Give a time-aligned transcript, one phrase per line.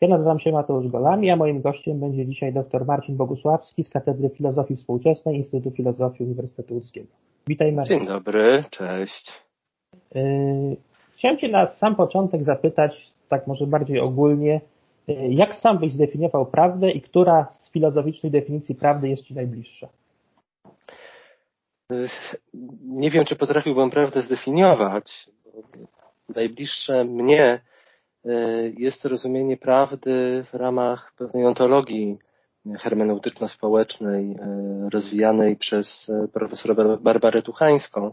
[0.00, 4.30] Ja nazywam się Mateusz Golami, a moim gościem będzie dzisiaj dr Marcin Bogusławski z Katedry
[4.30, 7.06] Filozofii Współczesnej Instytutu Filozofii Uniwersytetu Łódzkiego.
[7.46, 7.98] Witaj Marcin.
[7.98, 9.32] Dzień dobry, cześć.
[10.14, 10.76] Yy,
[11.16, 14.60] chciałem Cię na sam początek zapytać, tak może bardziej ogólnie,
[15.08, 19.88] yy, jak sam byś zdefiniował prawdę i która z filozoficznych definicji prawdy jest Ci najbliższa?
[21.90, 22.08] Yy,
[22.84, 25.30] nie wiem, czy potrafiłbym prawdę zdefiniować.
[26.34, 27.60] Najbliższe mnie
[28.78, 32.18] jest rozumienie prawdy w ramach pewnej ontologii
[32.78, 34.36] hermeneutyczno-społecznej
[34.92, 38.12] rozwijanej przez profesora Barbarę Tuchańską.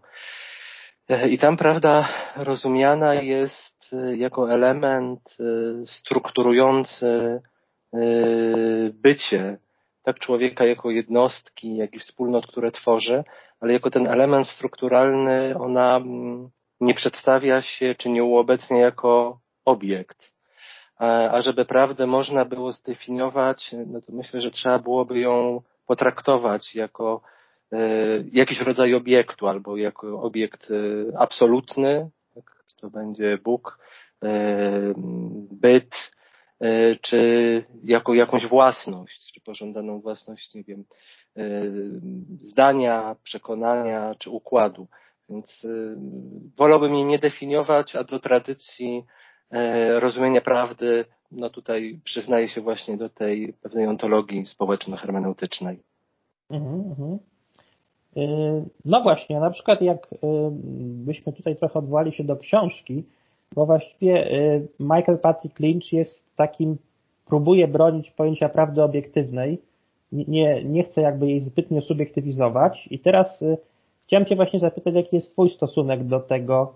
[1.29, 5.37] I tam prawda rozumiana jest jako element
[5.85, 7.41] strukturujący
[8.93, 9.57] bycie
[10.03, 13.23] tak człowieka jako jednostki, jak i wspólnot, które tworzy,
[13.59, 16.01] ale jako ten element strukturalny ona
[16.81, 20.33] nie przedstawia się czy nie uobecnia jako obiekt.
[20.97, 27.21] A żeby prawdę można było zdefiniować, no to myślę, że trzeba byłoby ją potraktować jako
[27.71, 27.77] e,
[28.31, 32.09] jakiś rodzaj obiektu albo jako obiekt e, absolutny,
[32.81, 33.79] to będzie Bóg,
[34.23, 34.93] e,
[35.51, 35.95] byt,
[37.01, 40.85] czy jako jakąś własność, czy pożądaną własność, nie wiem,
[42.41, 44.87] zdania, przekonania, czy układu.
[45.29, 45.67] Więc
[46.57, 49.03] wolałbym jej nie definiować, a do tradycji
[49.99, 55.79] rozumienia prawdy, no tutaj przyznaje się właśnie do tej pewnej ontologii społeczno-hermeneutycznej.
[56.49, 57.19] Mhm, mhm.
[58.17, 60.17] E, no właśnie, na przykład jak e,
[61.05, 63.03] byśmy tutaj trochę odwołali się do książki,
[63.55, 64.31] bo właściwie
[64.79, 66.77] Michael Patrick Lynch jest takim,
[67.25, 69.61] próbuje bronić pojęcia prawdy obiektywnej,
[70.11, 73.43] nie, nie chce jakby jej zbytnio subiektywizować i teraz
[74.05, 76.73] chciałem Cię właśnie zapytać, jaki jest Twój stosunek do tego,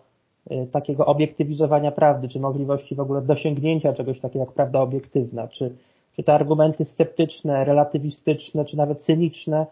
[0.72, 5.76] takiego obiektywizowania prawdy, czy możliwości w ogóle dosięgnięcia czegoś takiego jak prawda obiektywna, czy,
[6.16, 9.66] czy te argumenty sceptyczne, relatywistyczne, czy nawet cyniczne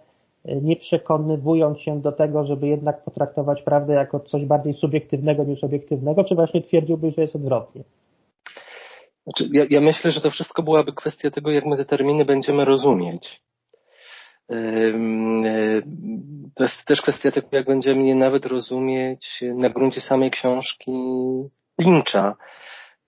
[0.45, 5.63] y, nie przekonywują się do tego, żeby jednak potraktować prawdę jako coś bardziej subiektywnego niż
[5.63, 7.83] obiektywnego, czy właśnie twierdziłbyś, że jest odwrotnie?
[9.23, 12.66] Znaczy, ja, ja myślę, że to wszystko byłaby kwestia tego, jak my te terminy będziemy
[12.66, 13.41] rozumieć.
[16.56, 20.91] To jest też kwestia tego, jak będziemy je nawet rozumieć na gruncie samej książki
[21.79, 22.35] Lyncha.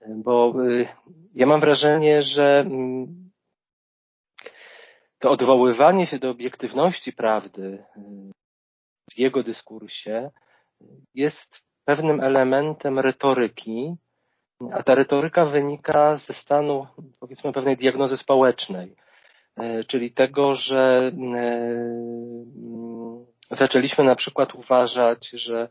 [0.08, 0.88] Bo y,
[1.34, 2.66] ja mam wrażenie, że
[5.18, 8.00] to odwoływanie się do obiektywności prawdy y,
[9.12, 10.30] w jego dyskursie
[11.14, 13.94] jest pewnym elementem retoryki,
[14.72, 16.86] a ta retoryka wynika ze stanu,
[17.20, 19.07] powiedzmy, pewnej diagnozy społecznej E,
[19.86, 21.84] czyli tego, że e,
[23.50, 25.68] zaczęliśmy na przykład uważać, że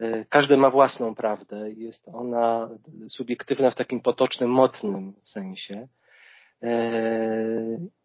[0.00, 2.68] e, każdy ma własną prawdę i jest ona
[3.08, 5.88] subiektywna w takim potocznym, mocnym sensie.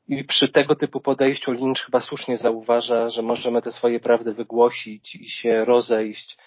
[0.07, 5.15] I przy tego typu podejściu Lynch chyba słusznie zauważa, że możemy te swoje prawdy wygłosić
[5.15, 6.37] i się rozejść,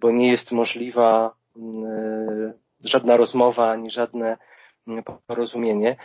[0.00, 1.34] bo nie jest możliwa
[2.84, 4.36] żadna rozmowa ani żadne
[5.26, 5.96] porozumienie.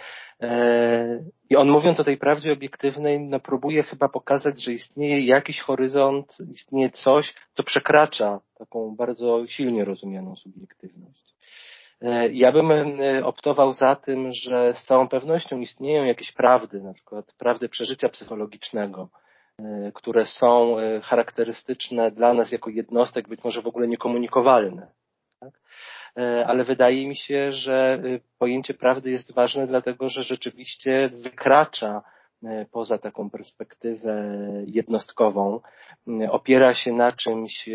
[0.41, 5.59] E, I on mówiąc o tej prawdzie obiektywnej, no próbuje chyba pokazać, że istnieje jakiś
[5.59, 11.35] horyzont, istnieje coś, co przekracza taką bardzo silnie rozumianą subiektywność.
[12.01, 16.93] E, ja bym e, optował za tym, że z całą pewnością istnieją jakieś prawdy, na
[16.93, 19.09] przykład prawdy przeżycia psychologicznego,
[19.93, 24.87] które są charakterystyczne dla nas jako jednostek, być może w ogóle niekomunikowalne.
[25.43, 25.51] E,
[26.45, 32.01] ale wydaje mi się, że y, pojęcie prawdy jest ważne, dlatego że rzeczywiście wykracza
[32.43, 34.33] e, poza taką perspektywę
[34.65, 35.59] jednostkową,
[36.07, 37.69] e, opiera się na czymś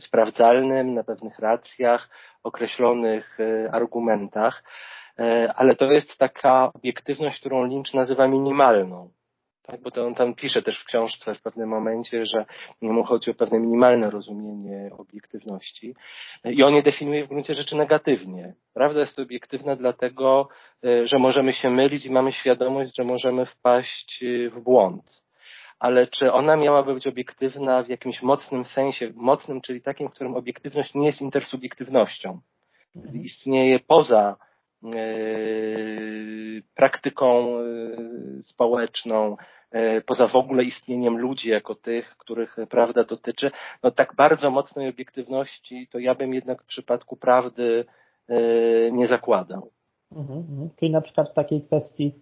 [0.00, 2.08] sprawdzalnym, na pewnych racjach,
[2.42, 3.38] określonych
[3.72, 4.64] argumentach,
[5.54, 9.10] ale to jest taka obiektywność, którą Lynch nazywa minimalną.
[9.62, 12.44] Tak, bo to on tam pisze też w książce w pewnym momencie, że
[12.80, 15.94] mu chodzi o pewne minimalne rozumienie obiektywności
[16.44, 18.54] i on je definiuje w gruncie rzeczy negatywnie.
[18.74, 20.48] Prawda jest obiektywna dlatego,
[20.84, 25.22] e, że możemy się mylić i mamy świadomość, że możemy wpaść e, w błąd.
[25.78, 30.34] Ale czy ona miałaby być obiektywna w jakimś mocnym sensie, mocnym, czyli takim, w którym
[30.34, 32.40] obiektywność nie jest intersubiektywnością,
[33.14, 34.36] istnieje poza
[36.74, 37.62] praktyką e,
[38.42, 39.36] społeczną,
[39.70, 43.50] e, poza w ogóle istnieniem ludzi jako tych, których prawda dotyczy,
[43.82, 47.84] no tak bardzo mocnej obiektywności, to ja bym jednak w przypadku prawdy
[48.92, 49.70] nie zakładał.
[50.12, 50.70] Mhm, mhm.
[50.76, 52.14] Czyli na przykład w takiej kwestii,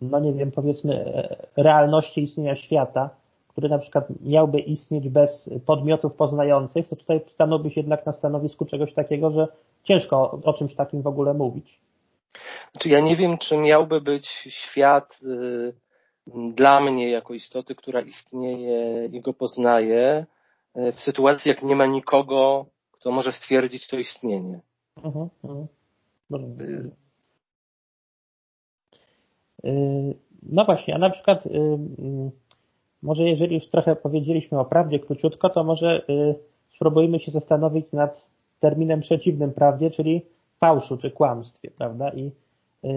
[0.00, 1.22] no nie wiem, powiedzmy
[1.56, 3.10] realności istnienia świata,
[3.48, 8.94] który na przykład miałby istnieć bez podmiotów poznających, to tutaj stanąłbyś jednak na stanowisku czegoś
[8.94, 9.48] takiego, że
[9.84, 11.80] ciężko o czymś takim w ogóle mówić.
[12.72, 15.74] Znaczy ja nie wiem, czy miałby być świat y,
[16.54, 20.26] dla mnie jako istoty, która istnieje i go poznaje,
[20.76, 24.60] y, w sytuacji jak nie ma nikogo, kto może stwierdzić to istnienie.
[24.96, 25.66] Uh-huh, uh-huh.
[30.42, 31.48] No właśnie, a na przykład
[33.02, 36.06] może jeżeli już trochę powiedzieliśmy o prawdzie króciutko, to może
[36.74, 38.26] spróbujmy się zastanowić nad
[38.60, 40.22] terminem przeciwnym prawdzie, czyli
[40.62, 42.08] fałszu czy kłamstwie, prawda?
[42.08, 42.30] I
[42.84, 42.90] y,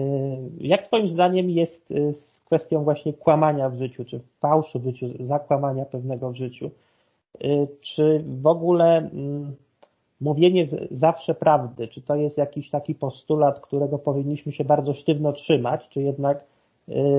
[0.58, 5.06] jak Twoim zdaniem jest y, z kwestią właśnie kłamania w życiu, czy fałszu w życiu,
[5.20, 6.70] zakłamania pewnego w życiu?
[7.44, 9.54] Y, czy w ogóle mm,
[10.20, 15.88] mówienie zawsze prawdy, czy to jest jakiś taki postulat, którego powinniśmy się bardzo sztywno trzymać,
[15.88, 16.44] czy jednak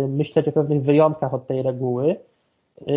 [0.08, 2.16] myśleć o pewnych wyjątkach od tej reguły?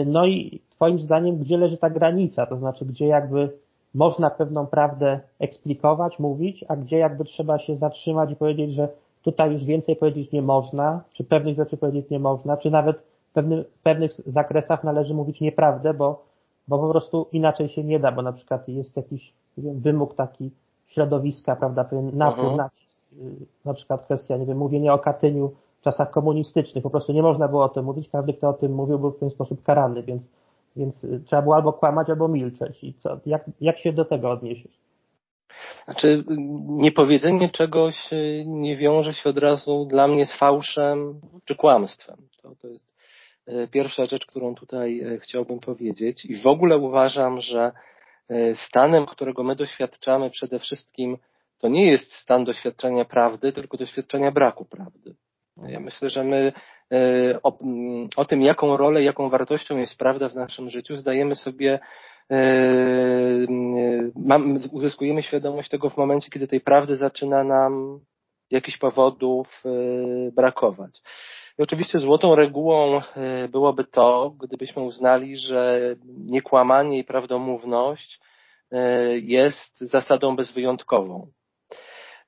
[0.06, 2.47] No i Twoim zdaniem, gdzie leży ta granica?
[2.47, 3.50] To znaczy, gdzie jakby
[3.94, 8.88] można pewną prawdę eksplikować, mówić, a gdzie jakby trzeba się zatrzymać i powiedzieć, że
[9.22, 12.96] tutaj już więcej powiedzieć nie można, czy pewnych rzeczy powiedzieć nie można, czy nawet
[13.31, 16.25] w pewnych, w pewnych zakresach należy mówić nieprawdę, bo,
[16.69, 20.50] bo po prostu inaczej się nie da, bo na przykład jest jakiś wiem, wymóg taki
[20.87, 22.56] środowiska, prawda, pewien napór, uh-huh.
[22.56, 27.12] nacisk, y, na przykład kwestia, nie wiem, mówienia o Katyniu w czasach komunistycznych, po prostu
[27.12, 29.62] nie można było o tym mówić, każdy, kto o tym mówił, był w ten sposób
[29.62, 30.22] karany, więc
[30.76, 32.84] więc y, trzeba było albo kłamać, albo milczeć.
[32.84, 34.81] I co, jak, jak się do tego odniesiesz?
[35.84, 36.25] Znaczy,
[36.67, 42.17] niepowiedzenie czegoś y, nie wiąże się od razu dla mnie z fałszem czy kłamstwem.
[42.43, 42.93] To, to jest
[43.49, 46.25] y, pierwsza rzecz, którą tutaj chciałbym powiedzieć.
[46.25, 47.73] I w ogóle uważam, że
[48.69, 51.19] stanem, którego my doświadczamy przede wszystkim,
[51.58, 55.14] to nie jest stan doświadczenia prawdy, tylko doświadczenia braku prawdy.
[55.56, 56.52] Ja myślę, że my
[57.42, 57.58] o,
[58.16, 61.81] o, tym, jaką rolę, jaką wartością jest prawda w naszym życiu, zdajemy sobie,
[62.31, 62.38] e,
[64.72, 68.00] uzyskujemy świadomość tego w momencie, kiedy tej prawdy zaczyna nam
[68.50, 69.70] jakichś powodów e,
[70.32, 71.02] brakować.
[71.58, 73.00] I oczywiście złotą regułą
[73.48, 78.20] byłoby to, gdybyśmy uznali, że niekłamanie i prawdomówność
[79.22, 81.31] jest zasadą bezwyjątkową.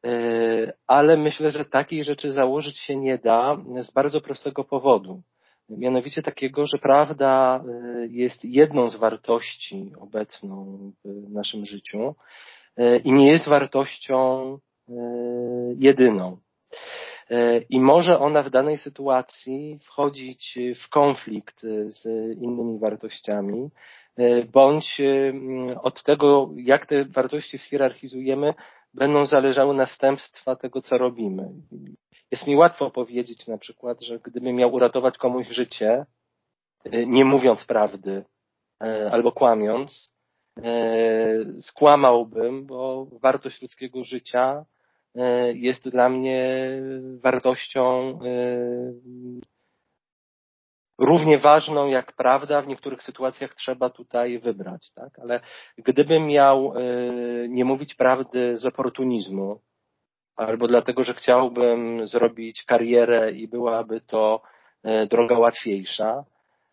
[0.06, 5.22] E, ale myślę, że takiej rzeczy założyć się nie da z bardzo prostego powodu.
[5.68, 12.14] Mianowicie takiego, że prawda e, jest jedną z wartości obecną w naszym życiu
[12.76, 14.58] e, i nie jest wartością
[15.76, 16.36] jedyną.
[17.70, 22.06] I może ona w danej sytuacji wchodzić w konflikt z
[22.38, 23.70] innymi wartościami,
[24.52, 25.00] bądź
[25.82, 28.54] od tego, jak te wartości schierarchizujemy,
[28.94, 31.48] będą zależały następstwa tego, co robimy.
[32.30, 36.06] Jest mi łatwo powiedzieć na przykład, że gdybym miał uratować komuś życie,
[36.84, 38.24] e, nie mówiąc prawdy
[38.84, 40.12] e, albo kłamiąc,
[40.64, 44.64] e, skłamałbym, bo wartość ludzkiego życia
[45.54, 46.70] jest dla mnie
[47.20, 48.18] wartością
[51.02, 55.18] równie ważną jak prawda, w niektórych sytuacjach trzeba tutaj wybrać, tak?
[55.22, 55.40] Ale
[55.78, 59.60] gdybym miał y, nie mówić prawdy z oportunizmu,
[60.36, 64.42] albo dlatego, że chciałbym zrobić karierę i byłaby to
[64.86, 66.24] y, droga łatwiejsza,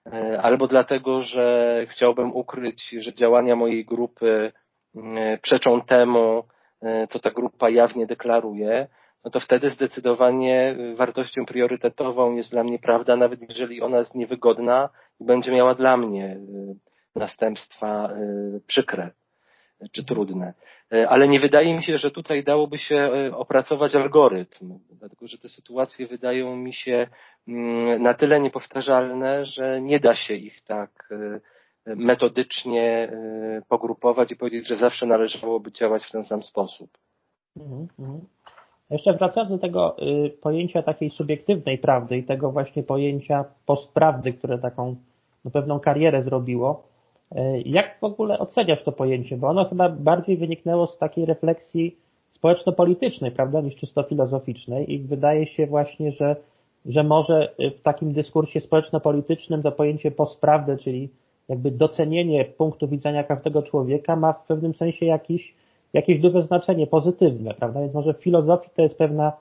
[0.07, 4.51] y, albo dlatego, że chciałbym ukryć, że działania mojej grupy
[5.41, 6.43] przeczą temu,
[7.09, 8.87] co ta grupa jawnie deklaruje,
[9.25, 14.89] no to wtedy zdecydowanie wartością priorytetową jest dla mnie prawda, nawet jeżeli ona jest niewygodna
[15.19, 16.75] i będzie miała dla mnie y,
[17.15, 19.11] następstwa y, przykre
[19.91, 20.53] czy trudne.
[20.93, 25.49] Y, ale nie wydaje mi się, że tutaj dałoby się opracować algorytm, dlatego że te
[25.49, 27.07] sytuacje wydają mi się
[27.47, 31.09] mm, na tyle niepowtarzalne, że nie da się ich tak
[31.85, 33.11] metodycznie
[33.67, 36.97] pogrupować i powiedzieć, że zawsze należałoby działać w ten sam sposób.
[37.57, 38.27] Mhm, mhm.
[38.89, 44.57] Jeszcze wracając do tego y, pojęcia takiej subiektywnej prawdy i tego właśnie pojęcia postprawdy, które
[44.57, 44.95] taką
[45.45, 46.83] no, pewną karierę zrobiło,
[47.31, 49.37] y, jak w ogóle oceniasz to pojęcie?
[49.37, 51.97] Bo ono chyba bardziej wyniknęło z takiej refleksji
[52.31, 56.35] społeczno-politycznej, prawda, niż czysto filozoficznej i wydaje się właśnie, że,
[56.85, 61.09] że może w takim dyskursie społeczno-politycznym to pojęcie postprawdy, czyli
[61.49, 65.53] jakby docenienie punktu widzenia każdego człowieka ma w pewnym sensie jakiś
[65.93, 67.81] jakieś duże znaczenie pozytywne, prawda?
[67.81, 69.33] Więc może w filozofii to jest pewna,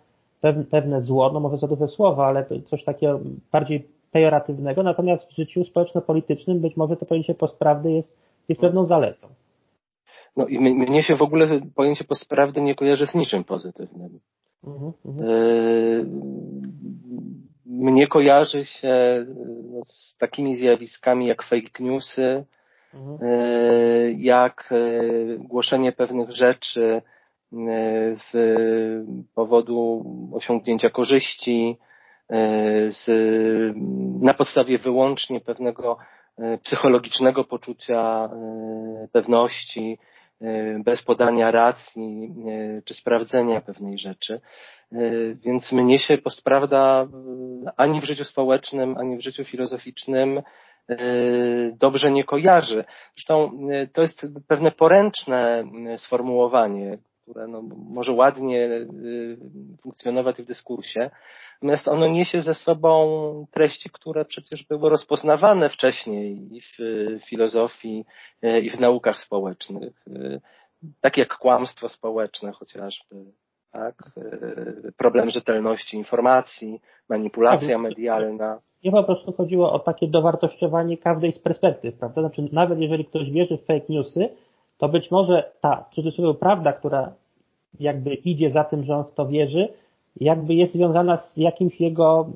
[0.70, 3.20] pewne zło, no może za duże słowo, ale coś takiego
[3.52, 8.08] bardziej pejoratywnego, natomiast w życiu społeczno-politycznym być może to pojęcie postprawdy jest,
[8.48, 9.28] jest pewną zaletą.
[10.36, 14.20] No i mnie się w ogóle pojęcie postprawdy nie kojarzy z niczym pozytywnym.
[14.64, 15.28] Mhm, mhm.
[15.30, 16.04] E,
[17.66, 19.26] mnie kojarzy się
[19.72, 22.44] no, z takimi zjawiskami jak fake newsy,
[22.94, 23.18] Mhm.
[24.28, 27.02] E, jak e, głoszenie pewnych rzeczy
[28.30, 28.32] z
[29.34, 30.04] powodu
[30.34, 31.78] osiągnięcia korzyści,
[32.88, 33.06] z,
[34.20, 35.98] na podstawie wyłącznie pewnego
[36.62, 38.30] psychologicznego poczucia
[39.12, 39.98] pewności,
[40.84, 42.34] bez podania racji
[42.84, 44.40] czy sprawdzenia pewnej rzeczy.
[45.44, 47.06] Więc mnie się postprawda
[47.76, 50.42] ani w życiu społecznym, ani w życiu filozoficznym
[51.78, 52.84] dobrze nie kojarzy.
[53.16, 53.58] Zresztą
[53.92, 55.64] to jest pewne poręczne
[55.96, 58.68] sformułowanie, które no, może ładnie
[59.82, 61.10] funkcjonować w dyskursie,
[61.62, 66.78] natomiast ono niesie ze sobą treści, które przecież były rozpoznawane wcześniej i w
[67.24, 68.04] filozofii,
[68.62, 70.04] i w naukach społecznych,
[71.00, 73.16] tak jak kłamstwo społeczne chociażby,
[73.72, 73.94] tak?
[74.96, 78.58] problem rzetelności informacji, manipulacja tak, medialna.
[78.84, 82.20] Nie po prostu chodziło o takie dowartościowanie każdej z perspektyw, prawda?
[82.20, 84.28] Znaczy, nawet jeżeli ktoś wierzy w fake newsy,
[84.78, 87.12] to być może ta, w cudzysłowie, prawda, która
[87.80, 89.68] jakby idzie za tym, że on w to wierzy,
[90.20, 92.26] jakby jest związana z jakimś jego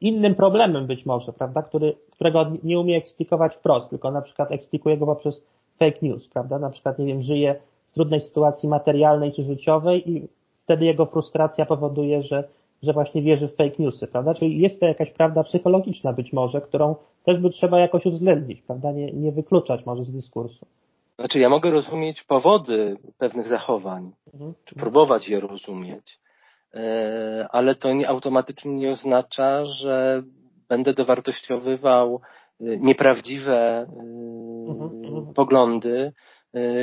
[0.00, 4.96] innym problemem być może, prawda, który, którego nie umie eksplikować wprost, tylko na przykład eksplikuje
[4.96, 5.42] go poprzez
[5.78, 7.60] fake news, prawda, na przykład, nie wiem, żyje
[7.90, 10.28] w trudnej sytuacji materialnej czy życiowej i
[10.72, 12.48] wtedy jego frustracja powoduje, że,
[12.82, 16.60] że właśnie wierzy w fake newsy, prawda, czyli jest to jakaś prawda psychologiczna być może,
[16.60, 20.66] którą też by trzeba jakoś uwzględnić, prawda, nie, nie wykluczać może z dyskursu.
[21.18, 24.54] Znaczy, ja mogę rozumieć powody pewnych zachowań, mhm.
[24.64, 26.18] czy próbować je rozumieć,
[26.74, 30.22] e, ale to nie automatycznie nie oznacza, że
[30.68, 32.20] będę dowartościowywał
[32.60, 33.86] e, nieprawdziwe e,
[34.68, 35.34] mhm, mhm.
[35.34, 36.12] poglądy,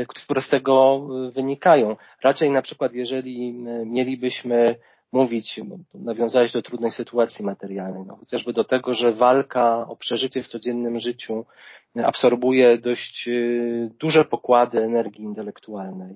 [0.07, 1.95] które z tego wynikają.
[2.23, 3.53] Raczej na przykład, jeżeli
[3.85, 4.75] mielibyśmy
[5.11, 5.59] mówić,
[5.93, 10.99] nawiązałeś do trudnej sytuacji materialnej, no, chociażby do tego, że walka o przeżycie w codziennym
[10.99, 11.45] życiu
[11.95, 16.15] absorbuje dość y, duże pokłady energii intelektualnej,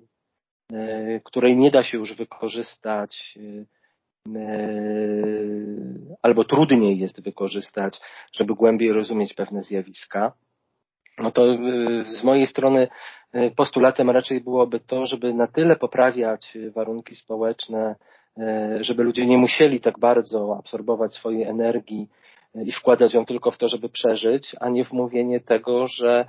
[0.72, 3.66] y, której nie da się już wykorzystać y,
[6.22, 8.00] albo trudniej jest wykorzystać,
[8.34, 10.34] żeby głębiej rozumieć pewne zjawiska,
[11.18, 11.42] no to
[12.08, 12.88] z mojej strony
[13.56, 17.96] postulatem raczej byłoby to, żeby na tyle poprawiać warunki społeczne,
[18.82, 22.08] żeby ludzie nie musieli tak bardzo absorbować swojej energii
[22.66, 26.26] i wkładać ją tylko w to, żeby przeżyć, a nie w mówienie tego, że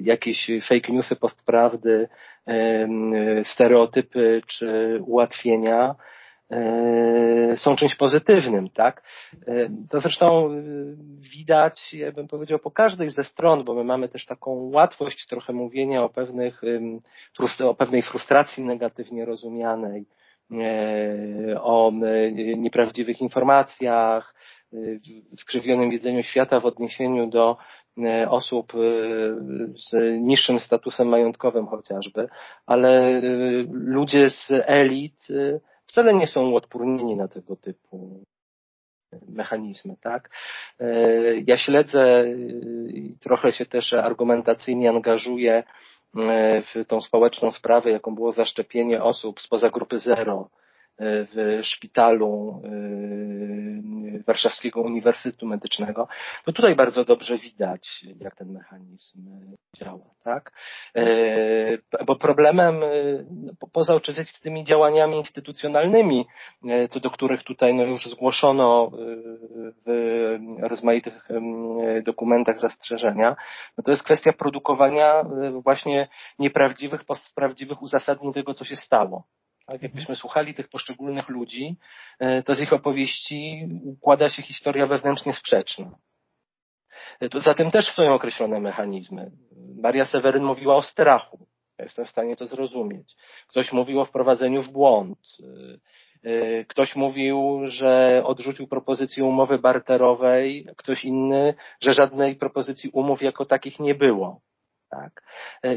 [0.00, 2.08] jakieś fake newsy, postprawdy,
[3.44, 5.94] stereotypy czy ułatwienia
[7.56, 9.02] są czymś pozytywnym, tak?
[9.90, 10.50] To zresztą
[11.36, 15.52] widać, ja bym powiedział, po każdej ze stron, bo my mamy też taką łatwość trochę
[15.52, 16.62] mówienia o pewnych,
[17.64, 20.06] o pewnej frustracji negatywnie rozumianej,
[21.60, 21.92] o
[22.56, 24.34] nieprawdziwych informacjach,
[25.36, 27.56] skrzywionym widzeniu świata w odniesieniu do
[27.98, 28.78] e, osób e,
[29.74, 32.28] z niższym statusem majątkowym chociażby,
[32.66, 33.20] ale e,
[33.72, 35.28] ludzie z elit
[35.90, 38.24] wcale nie są odpornieni na tego typu
[39.28, 40.30] mechanizmy, tak?
[41.46, 42.24] Ja śledzę
[42.88, 45.62] i trochę się też argumentacyjnie angażuję
[46.62, 50.50] w tą społeczną sprawę, jaką było zaszczepienie osób spoza grupy zero
[51.00, 56.08] w szpitalu y, Warszawskiego Uniwersytetu Medycznego,
[56.44, 59.18] to tutaj bardzo dobrze widać, jak ten mechanizm
[59.76, 60.52] działa, tak?
[60.98, 63.26] Y, bo problemem, y,
[63.72, 66.26] poza oczywiście z tymi działaniami instytucjonalnymi,
[66.90, 68.90] co do których tutaj no już zgłoszono
[69.86, 71.28] w rozmaitych
[72.04, 73.36] dokumentach zastrzeżenia,
[73.78, 75.24] no to jest kwestia produkowania
[75.62, 77.00] właśnie nieprawdziwych,
[77.34, 79.24] prawdziwych uzasadnień tego, co się stało.
[79.70, 81.76] Tak, jakbyśmy słuchali tych poszczególnych ludzi,
[82.18, 85.90] e, to z ich opowieści układa się historia wewnętrznie sprzeczna.
[87.20, 89.30] E, to za tym też stoją określone mechanizmy.
[89.82, 91.46] Maria Seweryn mówiła o strachu.
[91.78, 93.16] Jestem w stanie to zrozumieć.
[93.48, 95.18] Ktoś mówił o wprowadzeniu w błąd.
[96.24, 103.44] E, ktoś mówił, że odrzucił propozycję umowy barterowej, ktoś inny, że żadnej propozycji umów jako
[103.44, 104.40] takich nie było.
[104.90, 105.22] Tak.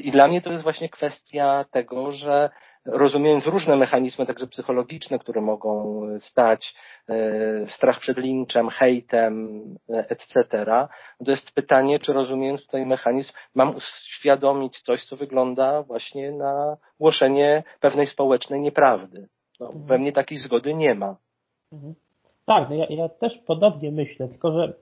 [0.01, 2.50] I dla mnie to jest właśnie kwestia tego, że
[2.85, 6.75] rozumiejąc różne mechanizmy, także psychologiczne, które mogą stać,
[7.09, 10.65] e, strach przed linczem, hejtem, e, etc.,
[11.25, 17.63] to jest pytanie, czy rozumiejąc tutaj mechanizm, mam uświadomić coś, co wygląda właśnie na głoszenie
[17.79, 19.27] pewnej społecznej nieprawdy.
[19.59, 19.85] No, mhm.
[19.85, 21.15] Pewnie takiej zgody nie ma.
[21.73, 21.93] Mhm.
[22.45, 24.73] Tak, no ja, ja też podobnie myślę, tylko że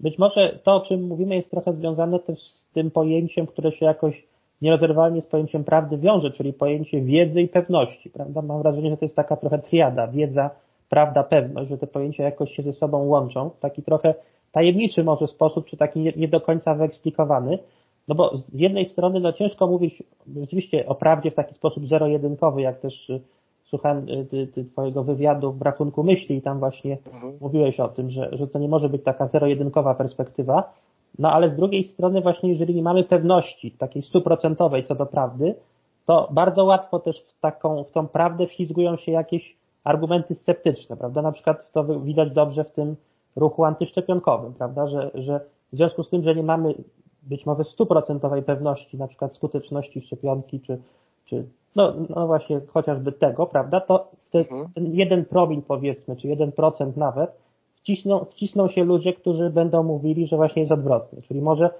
[0.00, 3.86] być może to, o czym mówimy, jest trochę związane też z tym pojęciem, które się
[3.86, 4.22] jakoś
[4.62, 8.42] nierozerwalnie z pojęciem prawdy wiąże, czyli pojęcie wiedzy i pewności, prawda?
[8.42, 10.50] Mam wrażenie, że to jest taka trochę triada, wiedza,
[10.88, 14.14] prawda, pewność, że te pojęcia jakoś się ze sobą łączą, taki trochę
[14.52, 17.58] tajemniczy może sposób, czy taki nie, nie do końca wyeksplikowany,
[18.08, 20.02] no bo z jednej strony no ciężko mówić
[20.36, 23.20] rzeczywiście o prawdzie w taki sposób zero-jedynkowy, jak też y,
[23.64, 27.32] słuchałem y, ty, ty twojego wywiadu w Brakunku Myśli i tam właśnie mhm.
[27.40, 30.72] mówiłeś o tym, że, że to nie może być taka zero-jedynkowa perspektywa,
[31.18, 35.54] no ale z drugiej strony właśnie jeżeli nie mamy pewności takiej stuprocentowej co do prawdy,
[36.06, 41.22] to bardzo łatwo też w taką, w tą prawdę wślizgują się jakieś argumenty sceptyczne, prawda?
[41.22, 42.96] Na przykład to widać dobrze w tym
[43.36, 44.88] ruchu antyszczepionkowym, prawda?
[44.88, 45.40] Że, że
[45.72, 46.74] w związku z tym, że nie mamy
[47.22, 50.78] być może stuprocentowej pewności na przykład skuteczności szczepionki, czy,
[51.24, 51.44] czy
[51.76, 54.68] no, no właśnie chociażby tego, prawda, to mhm.
[54.74, 57.30] ten jeden promil powiedzmy, czy jeden procent nawet,
[57.86, 61.22] wcisną, wcisną się ludzie, którzy będą mówili, że właśnie jest odwrotnie.
[61.22, 61.70] Czyli może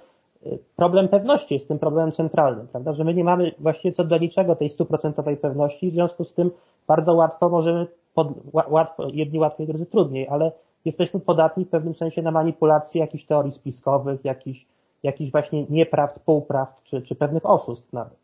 [0.45, 4.17] y, problem pewności jest tym problemem centralnym, prawda, że my nie mamy właściwie co do
[4.17, 6.51] niczego tej stuprocentowej pewności, w związku z tym
[6.87, 10.51] bardzo łatwo możemy, pod, łatwo, jedni łatwiej, drudzy trudniej, ale
[10.85, 14.65] jesteśmy podatni w pewnym sensie na manipulację jakichś teorii spiskowych, jakichś,
[15.03, 18.17] jakichś właśnie nieprawd, półprawd, czy, czy pewnych oszustw nawet.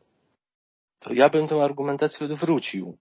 [1.00, 2.98] To ja bym tę argumentację odwrócił.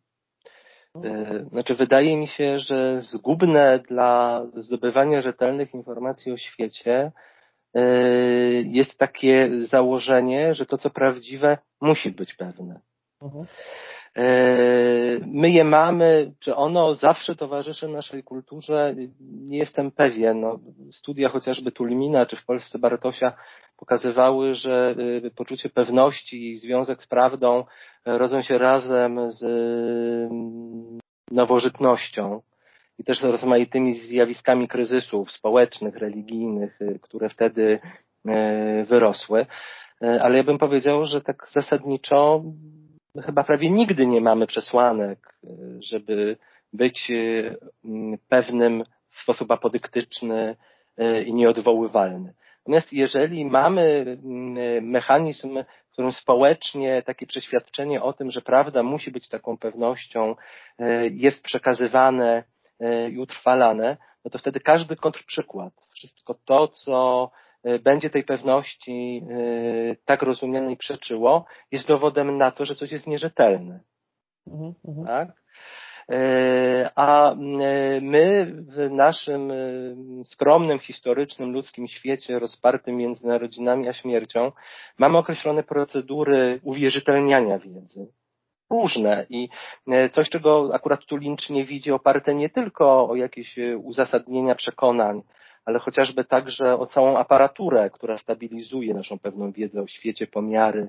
[0.95, 7.13] E, znaczy, wydaje mi się, że zgubne dla zdobywania rzetelnych informacji o świecie
[7.75, 7.83] e,
[8.53, 12.81] jest takie założenie, że to, co prawdziwe, musi być pewne.
[13.23, 13.47] Mhm.
[14.17, 14.27] E,
[15.27, 20.41] my je mamy, czy ono zawsze towarzyszy naszej kulturze, nie jestem pewien.
[20.41, 20.59] No,
[20.91, 23.33] studia chociażby Tulmina, czy w Polsce Bartosia
[23.77, 24.95] pokazywały, że
[25.37, 27.65] poczucie pewności i związek z prawdą
[28.07, 29.43] rodzą się razem z
[31.31, 32.43] nowożytnością
[32.99, 37.81] i też rozmaitymi zjawiskami kryzysów społecznych, religijnych, y, które wtedy
[38.29, 39.47] y, wyrosły.
[40.21, 42.43] Ale ja bym powiedział, że tak zasadniczo
[43.25, 45.39] chyba prawie nigdy nie mamy przesłanek,
[45.81, 46.37] żeby
[46.73, 47.13] być
[48.29, 50.57] pewnym w sposób apodyktyczny
[51.27, 52.35] i nieodwoływalny.
[52.59, 54.17] Natomiast jeżeli mamy
[54.83, 55.59] mechanizm,
[55.93, 60.37] w którym społecznie takie przeświadczenie o tym, że prawda musi być taką pewnością,
[60.79, 62.45] e, jest przekazywane
[62.81, 67.31] e, i utrwalane, no to wtedy każdy kontrprzykład, wszystko to, co
[67.63, 69.23] e, będzie tej pewności
[70.05, 73.81] tak rozumianej przeczyło, jest dowodem na to, że coś jest nierzetelne.
[74.47, 75.07] Mhm, mhm.
[75.07, 75.42] tak?
[76.09, 77.37] E, a e,
[78.01, 79.55] my w naszym e,
[80.25, 84.53] skromnym, historycznym, ludzkim świecie rozpartym między narodzinami a śmiercią
[84.99, 88.07] mamy określone procedury uwierzytelniania wiedzy.
[88.71, 89.49] Różne i
[90.13, 95.23] coś, czego akurat tu Lynch nie widzi, oparte nie tylko o jakieś uzasadnienia przekonań,
[95.65, 100.89] ale chociażby także o całą aparaturę, która stabilizuje naszą pewną wiedzę o świecie, pomiary,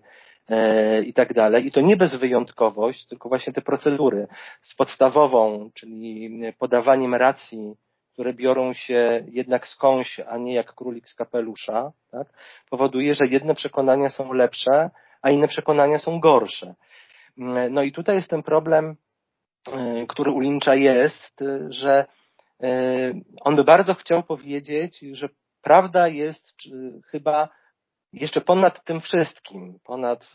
[1.05, 1.67] i tak dalej.
[1.67, 4.27] I to nie bezwyjątkowość, tylko właśnie te procedury
[4.61, 7.75] z podstawową, czyli podawaniem racji,
[8.13, 12.27] które biorą się jednak skądś, a nie jak królik z kapelusza, tak,
[12.69, 14.89] powoduje, że jedne przekonania są lepsze,
[15.21, 16.75] a inne przekonania są gorsze.
[17.69, 18.95] No i tutaj jest ten problem,
[19.71, 22.05] e, który u Lyncha jest, że
[22.63, 22.67] e,
[23.41, 25.29] on by bardzo chciał powiedzieć, że
[25.61, 26.53] prawda jest
[27.11, 27.49] chyba
[28.13, 30.31] jeszcze ponad tym wszystkim, ponad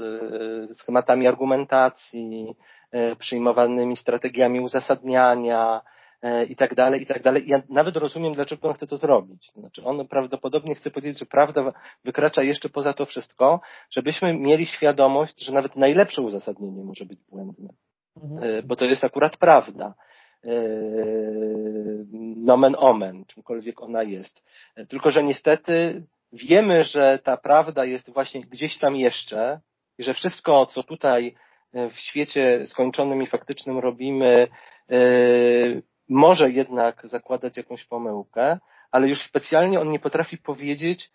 [0.70, 2.56] e, schematami argumentacji,
[2.92, 5.80] e, przyjmowanymi strategiami uzasadniania
[6.22, 7.44] e, i tak dalej, i tak dalej.
[7.46, 9.52] Ja nawet rozumiem, dlaczego on chce to zrobić.
[9.56, 11.72] Znaczy on prawdopodobnie chce powiedzieć, że prawda
[12.04, 13.60] wykracza jeszcze poza to wszystko,
[13.90, 17.68] żebyśmy mieli świadomość, że nawet najlepsze uzasadnienie może być błędne.
[18.22, 18.66] Mhm.
[18.66, 19.94] Bo to jest akurat prawda
[22.36, 24.42] nomen omen, czymkolwiek ona jest.
[24.88, 29.60] Tylko, że niestety wiemy, że ta prawda jest właśnie gdzieś tam jeszcze
[29.98, 31.34] że wszystko, co tutaj
[31.72, 34.48] e, w świecie skończonym i faktycznym robimy,
[34.90, 34.98] e,
[36.08, 38.58] może jednak zakładać jakąś pomyłkę,
[38.90, 41.10] ale już specjalnie on nie potrafi powiedzieć,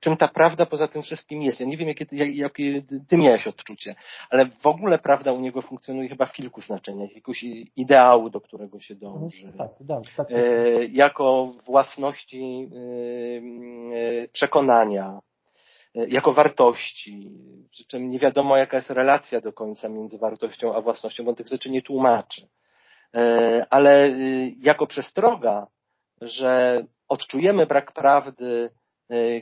[0.00, 1.60] czym ta prawda poza tym wszystkim jest.
[1.60, 3.94] Ja nie wiem, jakie, jakie ty miałeś odczucie,
[4.30, 7.08] ale w ogóle prawda u niego funkcjonuje chyba w kilku znaczeniach.
[7.08, 7.44] Jakiegoś
[7.76, 9.52] ideału, do którego się dąży.
[9.58, 10.30] Tak, tak, tak.
[10.30, 12.70] E, jako własności
[13.94, 15.20] e, przekonania,
[15.94, 17.30] jako wartości,
[17.70, 21.36] przy czym nie wiadomo jaka jest relacja do końca między wartością a własnością, bo on
[21.36, 22.48] tych rzeczy nie tłumaczy.
[23.70, 24.10] Ale
[24.62, 25.66] jako przestroga,
[26.20, 28.70] że odczujemy brak prawdy E,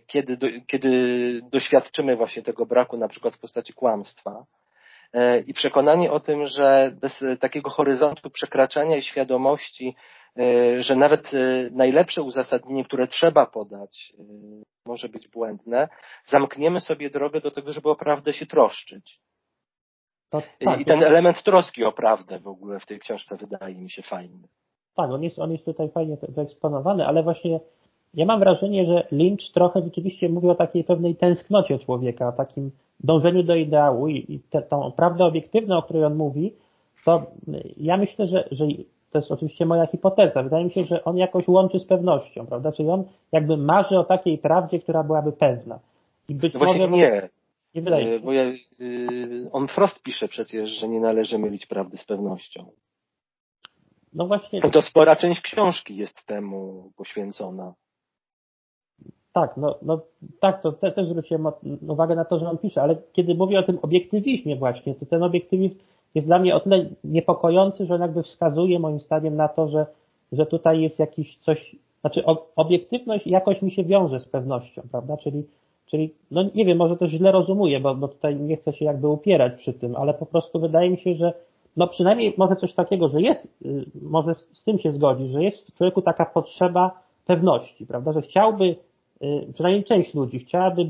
[0.07, 0.91] kiedy, do, kiedy
[1.43, 4.47] doświadczymy właśnie tego braku, na przykład w postaci kłamstwa.
[5.13, 9.97] E, I przekonanie o tym, że bez takiego horyzontu przekraczania i świadomości,
[10.39, 11.31] e, że nawet
[11.71, 14.13] najlepsze uzasadnienie, które trzeba podać,
[14.87, 15.89] może być błędne,
[16.25, 19.21] zamkniemy sobie drogę do tego, żeby o prawdę się troszczyć.
[20.31, 23.91] To, tak, I ten element troski o prawdę w ogóle w tej książce wydaje mi
[23.91, 24.49] się fajny.
[24.97, 27.61] Tak, on jest, on jest tutaj fajnie wyeksponowany, ale właśnie
[28.17, 32.71] ja mam wrażenie, że Lynch trochę rzeczywiście mówi o takiej pewnej tęsknocie człowieka, o takim
[33.01, 36.53] dążeniu do ideału i, i te, tą prawdę obiektywną, o której on mówi,
[37.05, 37.23] to
[37.77, 38.67] ja myślę, że, że
[39.11, 40.43] to jest oczywiście moja hipoteza.
[40.43, 42.73] Wydaje mi się, że on jakoś łączy z pewnością, prawda?
[42.73, 45.79] Czyli on jakby marzy o takiej prawdzie, która byłaby pewna.
[46.29, 47.29] I być no może nie.
[47.75, 48.25] Nie wydaje się.
[48.25, 48.43] Bo ja,
[48.81, 52.67] y, on Frost pisze przecież, że nie należy mylić prawdy z pewnością.
[54.13, 54.61] No właśnie.
[54.71, 57.75] To spora część książki jest temu poświęcona.
[59.37, 60.01] Tak, no, no
[60.41, 61.47] tak, to te, też zwróciłem
[61.89, 65.23] uwagę na to, że on pisze, ale kiedy mówi o tym obiektywizmie właśnie, to ten
[65.23, 65.75] obiektywizm
[66.15, 69.87] jest dla mnie o tyle niepokojący, że on jakby wskazuje moim zdaniem na to, że,
[70.33, 72.25] że tutaj jest jakiś coś, znaczy
[72.57, 75.17] obiektywność jakoś mi się wiąże z pewnością, prawda?
[75.17, 75.45] Czyli,
[75.87, 79.09] czyli no nie wiem, może to źle rozumuję, bo, bo tutaj nie chcę się jakby
[79.09, 81.33] upierać przy tym, ale po prostu wydaje mi się, że
[81.77, 85.67] no przynajmniej może coś takiego, że jest, y, może z tym się zgodzi, że jest
[85.67, 88.13] w człowieku taka potrzeba pewności, prawda?
[88.13, 88.77] Że chciałby
[89.55, 90.87] przynajmniej część ludzi chciałaby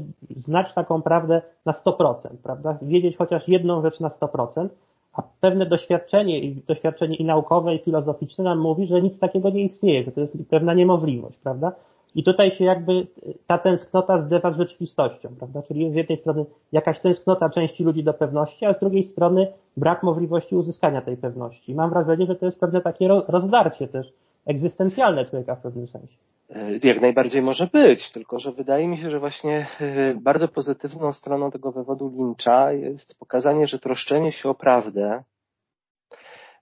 [0.46, 2.78] znać taką prawdę na 100%, prawda?
[2.82, 4.68] Wiedzieć chociaż jedną rzecz na 100%,
[5.12, 9.62] a pewne doświadczenie, i doświadczenie i naukowe, i filozoficzne nam mówi, że nic takiego nie
[9.62, 11.72] istnieje, że to jest pewna niemożliwość, prawda?
[12.14, 13.06] I tutaj się jakby
[13.46, 15.62] ta tęsknota zdewa z rzeczywistością, prawda?
[15.62, 20.02] Czyli z jednej strony jakaś tęsknota części ludzi do pewności, a z drugiej strony brak
[20.02, 21.74] możliwości uzyskania tej pewności.
[21.74, 24.12] Mam wrażenie, że to jest pewne takie rozdarcie też
[24.46, 26.16] egzystencjalne człowieka w pewnym sensie.
[26.50, 31.12] E, jak najbardziej może być, tylko że wydaje mi się, że właśnie e, bardzo pozytywną
[31.12, 35.24] stroną tego wywodu Lyncha jest pokazanie, że troszczenie się o prawdę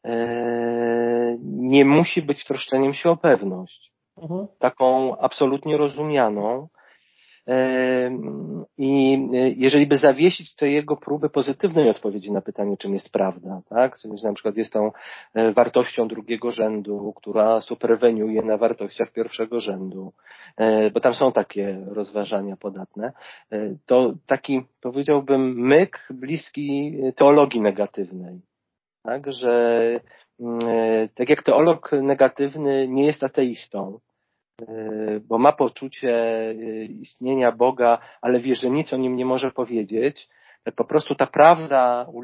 [0.05, 3.93] e, nie musi być troszczeniem się o pewność.
[4.17, 4.47] Mhm.
[4.59, 6.69] Taką absolutnie rozumianą,
[8.79, 9.19] i
[9.57, 13.99] jeżeli by zawiesić te jego próby pozytywnej odpowiedzi na pytanie, czym jest prawda, tak?
[13.99, 14.91] Czyli na przykład jest tą
[15.35, 20.13] e, wartością drugiego rzędu, która superweniuje na wartościach pierwszego rzędu,
[20.57, 23.13] e, bo tam są takie rozważania podatne,
[23.53, 28.41] e, to taki, powiedziałbym, myk bliski teologii negatywnej.
[29.03, 29.81] Tak, że
[30.41, 30.59] mm,
[31.15, 34.14] tak jak teolog negatywny nie jest ateistą, E,
[35.21, 36.15] bo ma poczucie
[36.51, 40.29] e, istnienia Boga, ale wie, że nic o nim nie może powiedzieć,
[40.77, 42.23] po prostu ta prawda u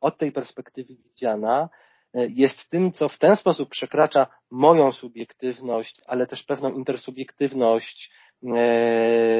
[0.00, 1.68] od tej perspektywy widziana
[2.14, 8.12] e, jest tym, co w ten sposób przekracza moją subiektywność, ale też pewną intersubiektywność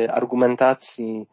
[0.08, 1.26] argumentacji,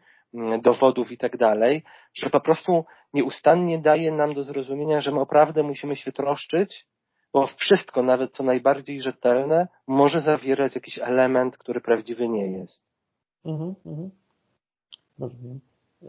[0.61, 5.25] dowodów i tak dalej, że po prostu nieustannie daje nam do zrozumienia, że my o
[5.25, 6.85] prawdę musimy się troszczyć,
[7.33, 12.83] bo wszystko, nawet co najbardziej rzetelne, może zawierać jakiś element, który prawdziwy nie jest.
[13.45, 14.09] Mhm, mhm.
[15.19, 15.59] Rozumiem.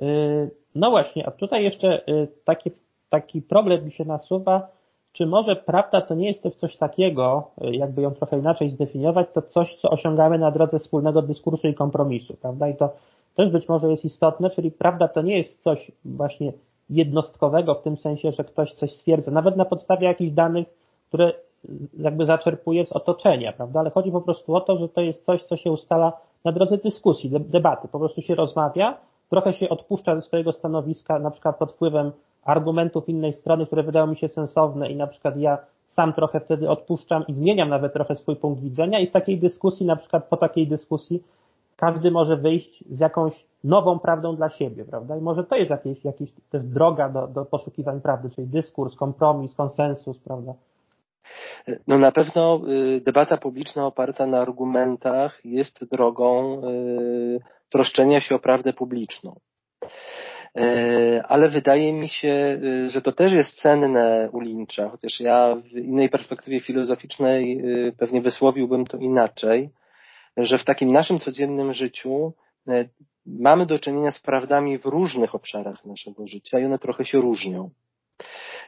[0.03, 2.71] Y, no właśnie, a tutaj jeszcze y, taki,
[3.11, 4.69] taki problem mi się nasuwa,
[5.13, 9.27] czy może prawda to nie jest też coś takiego, y, jakby ją trochę inaczej zdefiniować,
[9.35, 12.69] to coś, co osiągamy na drodze wspólnego dyskursu i kompromisu, prawda?
[12.69, 12.91] I to
[13.37, 16.53] też być może jest istotne, czyli prawda to nie jest coś właśnie
[16.91, 20.67] jednostkowego w tym sensie, że ktoś coś stwierdza, nawet na podstawie jakichś danych
[21.09, 21.33] które
[21.99, 23.81] jakby zaczerpuje z otoczenia, prawda?
[23.81, 26.13] Ale chodzi po prostu o to, że to jest coś, co się ustala
[26.45, 27.89] na drodze dyskusji, debaty.
[27.89, 28.99] Po prostu się rozmawia,
[29.31, 32.13] trochę się odpuszcza ze swojego stanowiska, na przykład pod wpływem
[32.45, 35.59] argumentów innej strony, które wydają mi się sensowne i na przykład ja
[35.91, 39.87] sam trochę wtedy odpuszczam i zmieniam nawet trochę swój punkt widzenia i w takiej dyskusji,
[39.87, 41.23] na przykład po takiej dyskusji
[41.77, 45.17] każdy może wyjść z jakąś nową prawdą dla siebie, prawda?
[45.17, 49.55] I może to jest jakieś, jakieś też droga do, do poszukiwań prawdy, czyli dyskurs, kompromis,
[49.55, 50.55] konsensus, prawda?
[51.87, 52.61] No na pewno
[52.97, 59.41] y, debata publiczna oparta na argumentach jest drogą y, troszczenia się o prawdę publiczną.
[60.59, 65.77] Y, ale wydaje mi się, że to też jest cenne u Lyncha, chociaż ja w
[65.77, 67.63] innej perspektywie filozoficznej
[67.99, 69.71] pewnie wysłowiłbym to inaczej,
[70.37, 72.33] że w takim naszym codziennym życiu
[73.27, 77.71] mamy do czynienia z prawdami w różnych obszarach naszego życia i one trochę się różnią.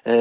[0.07, 0.13] E,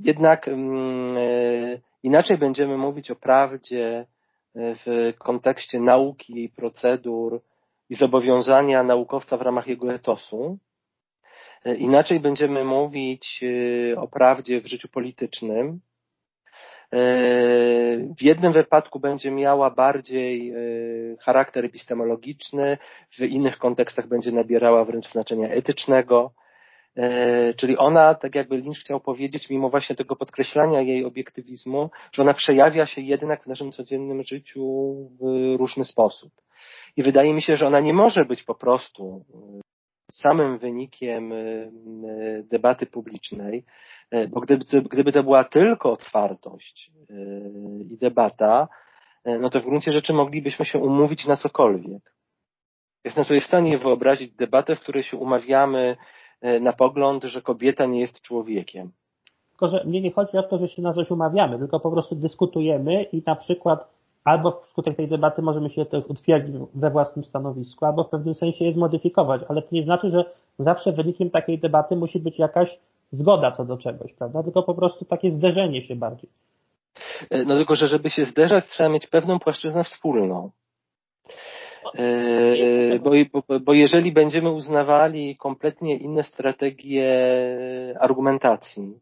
[0.00, 4.06] jednak mm, e, inaczej będziemy mówić o prawdzie
[4.54, 7.42] w kontekście nauki, procedur
[7.88, 10.58] i zobowiązania naukowca w ramach jego etosu.
[11.64, 13.44] E, inaczej będziemy mówić
[13.96, 15.80] o prawdzie w życiu politycznym.
[18.18, 20.52] W jednym wypadku będzie miała bardziej
[21.20, 22.78] charakter epistemologiczny,
[23.18, 26.32] w innych kontekstach będzie nabierała wręcz znaczenia etycznego.
[26.96, 32.22] E, czyli ona, tak jakby Lynch chciał powiedzieć, mimo właśnie tego podkreślania jej obiektywizmu, że
[32.22, 36.32] ona przejawia się jednak w naszym codziennym życiu w różny sposób.
[36.96, 39.60] I wydaje mi się, że ona nie może być po prostu e,
[40.12, 41.36] samym wynikiem e,
[42.42, 43.64] debaty publicznej,
[44.30, 46.90] bo gdyby, gdyby to była tylko otwartość
[47.90, 48.68] i debata,
[49.24, 52.12] no to w gruncie rzeczy moglibyśmy się umówić na cokolwiek.
[53.04, 55.96] Jestem sobie w stanie wyobrazić debatę, w której się umawiamy
[56.60, 58.90] na pogląd, że kobieta nie jest człowiekiem.
[59.50, 62.14] Tylko, że mnie nie chodzi o to, że się na coś umawiamy, tylko po prostu
[62.14, 67.84] dyskutujemy i na przykład albo wskutek tej debaty możemy się też utwierdzić we własnym stanowisku,
[67.84, 70.24] albo w pewnym sensie je zmodyfikować, ale to nie znaczy, że
[70.58, 72.78] zawsze wynikiem takiej debaty musi być jakaś
[73.12, 74.42] zgoda co do czegoś, prawda?
[74.42, 76.30] Tylko po prostu takie zderzenie się bardziej.
[77.30, 80.50] E, no tylko, że żeby się zderzać, trzeba mieć pewną płaszczyznę wspólną.
[81.94, 83.10] E, bo,
[83.60, 87.08] bo, jeżeli będziemy uznawali kompletnie inne strategie
[88.00, 89.00] argumentacji,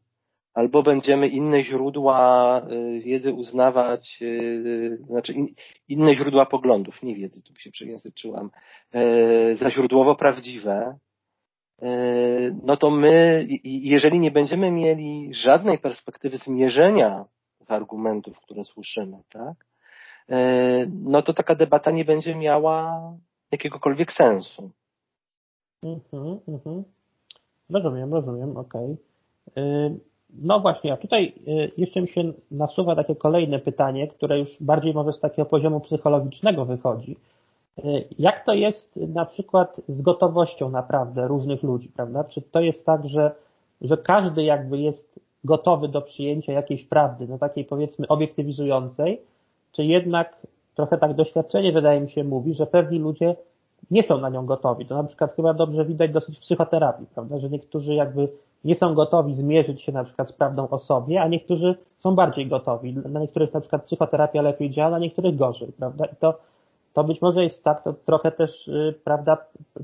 [0.55, 5.35] albo będziemy inne źródła y, wiedzy uznawać, y, znaczy
[5.89, 8.51] inne źródła poglądów, nie wiedzy, tu się przejęzyczyłam,
[9.55, 10.99] za źródłowo prawdziwe,
[12.65, 17.25] no to my, jeżeli nie będziemy mieli żadnej perspektywy zmierzenia
[17.59, 19.67] tych argumentów, które słyszymy, tak,
[20.89, 23.03] no to taka debata nie będzie miała
[23.51, 24.71] jakiegokolwiek sensu.
[25.83, 26.85] Mhm, mhm.
[27.71, 28.97] Rozumiem, rozumiem, okej.
[29.47, 30.01] Okay.
[30.43, 34.95] No właśnie, a tutaj y, jeszcze mi się nasuwa takie kolejne pytanie, które już bardziej
[34.95, 37.17] może z takiego poziomu psychologicznego wychodzi.
[38.19, 42.25] Jak to jest na przykład z gotowością naprawdę różnych ludzi, prawda?
[42.25, 43.35] Czy to jest tak, że,
[43.81, 49.21] że każdy jakby jest gotowy do przyjęcia jakiejś prawdy, no takiej powiedzmy obiektywizującej,
[49.77, 50.37] czy jednak
[50.75, 53.37] trochę tak doświadczenie wydaje mi się mówi, że pewni ludzie
[53.91, 54.87] nie są na nią gotowi.
[54.87, 58.29] To na przykład chyba dobrze widać dosyć w psychoterapii, prawda, że niektórzy jakby
[58.65, 62.47] nie są gotowi zmierzyć się na przykład z prawdą o sobie, a niektórzy są bardziej
[62.47, 62.95] gotowi.
[62.95, 66.05] Na niektórych na przykład psychoterapia lepiej działa, na niektórych gorzej, prawda?
[66.05, 66.39] I to,
[66.93, 69.37] to być może jest tak, to trochę też, y, prawda,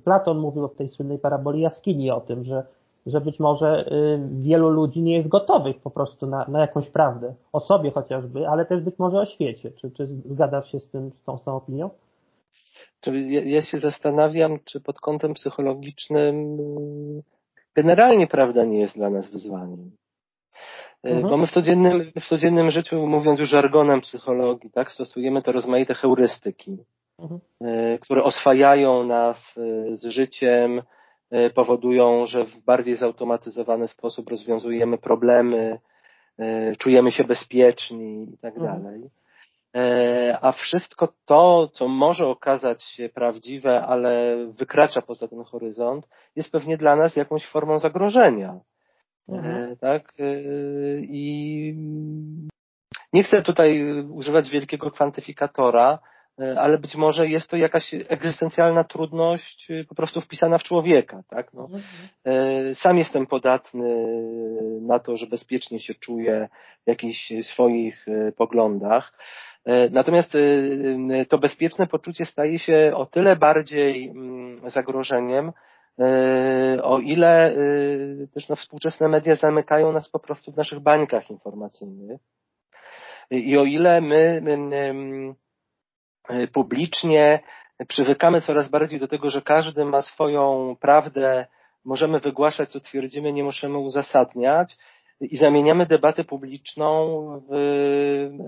[0.05, 2.63] Platon mówił w tej słynnej paraboli jaskini o tym, że,
[3.07, 7.35] że być może y, wielu ludzi nie jest gotowych po prostu na, na jakąś prawdę,
[7.53, 9.71] o sobie chociażby, ale też być może o świecie.
[9.81, 11.91] Czy, czy zgadzasz się z tym, z tą, z tą opinią?
[13.07, 16.59] Ja, ja się zastanawiam, czy pod kątem psychologicznym
[17.75, 19.91] generalnie prawda nie jest dla nas wyzwaniem.
[21.05, 21.29] E, mhm.
[21.29, 25.95] Bo my w codziennym, w codziennym życiu, mówiąc już żargonem psychologii, tak, stosujemy te rozmaite
[25.95, 26.77] heurystyki,
[27.19, 27.41] mhm.
[28.01, 29.55] Które oswajają nas
[29.93, 30.83] z życiem,
[31.55, 35.79] powodują, że w bardziej zautomatyzowany sposób rozwiązujemy problemy,
[36.79, 38.83] czujemy się bezpieczni i tak mhm.
[38.83, 39.11] dalej.
[39.77, 46.53] E, a wszystko to, co może okazać się prawdziwe, ale wykracza poza ten horyzont, jest
[46.53, 48.61] pewnie dla nas jakąś formą zagrożenia.
[49.29, 49.77] E, mhm.
[49.77, 50.15] Tak?
[50.19, 50.25] E,
[51.01, 51.75] I
[53.13, 55.99] nie chcę tutaj używać wielkiego kwantyfikatora,
[56.57, 61.23] ale być może jest to jakaś egzystencjalna trudność po prostu wpisana w człowieka.
[61.29, 61.55] Tak?
[61.55, 62.75] No, mhm.
[62.75, 64.07] sam jestem podatny
[64.83, 66.49] na to, że bezpiecznie się czuję
[66.85, 69.13] w jakichś swoich poglądach.
[69.65, 70.39] E, natomiast e,
[71.21, 75.53] e, to bezpieczne poczucie staje się o tyle bardziej mm, zagrożeniem,
[76.83, 77.55] o ile
[78.35, 82.21] też no, współczesne media zamykają nas po prostu w naszych bańkach informacyjnych.
[83.31, 84.69] I o ile my, my
[86.53, 87.41] publicznie.
[87.89, 91.47] Przywykamy coraz bardziej do tego, że każdy ma swoją prawdę,
[91.85, 94.77] możemy wygłaszać, co twierdzimy, nie możemy uzasadniać,
[95.21, 97.55] i zamieniamy debatę publiczną w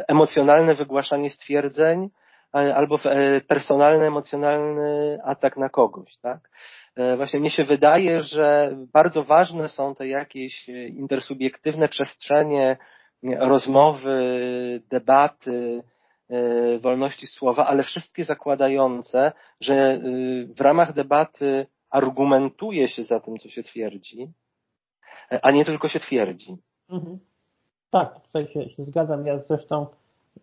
[0.09, 2.11] emocjonalne wygłaszanie stwierdzeń
[2.53, 6.51] albo w e, personalny, emocjonalny atak na kogoś, tak?
[6.97, 12.77] E, właśnie mnie się wydaje, że bardzo ważne są te jakieś intersubiektywne przestrzenie
[13.39, 14.21] rozmowy,
[14.91, 16.02] debaty, e,
[16.81, 20.01] wolności słowa, ale wszystkie zakładające, że
[20.57, 24.29] w ramach debaty argumentuje się za tym, co się twierdzi,
[25.43, 26.57] a nie tylko się twierdzi.
[26.91, 27.19] Mhm.
[27.91, 29.27] Tak, tutaj się, się zgadzam.
[29.27, 29.87] Ja zresztą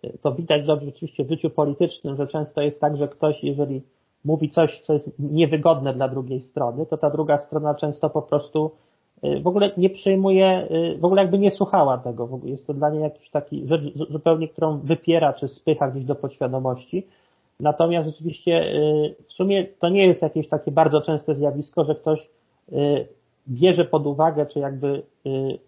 [0.04, 3.82] e, to widać dobrze oczywiście w życiu politycznym, że często jest tak, że ktoś, jeżeli
[4.26, 8.72] mówi coś, co jest niewygodne dla drugiej strony, to ta druga strona często po prostu
[8.72, 8.89] e,
[9.42, 12.40] w ogóle nie przyjmuje, e, w ogóle jakby nie słuchała tego.
[12.44, 17.08] Jest to dla niej jakiś taki rzecz zupełnie, którą wypiera czy spycha gdzieś do podświadomości.
[17.60, 18.74] Natomiast rzeczywiście
[19.28, 22.30] w sumie to nie jest jakieś takie bardzo częste zjawisko, że ktoś
[23.50, 25.60] bierze pod uwagę, czy jakby, y,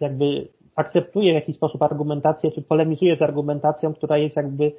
[0.00, 4.72] jakby akceptuje w jakiś sposób argumentację, czy polemizuje z argumentacją, która jest jakby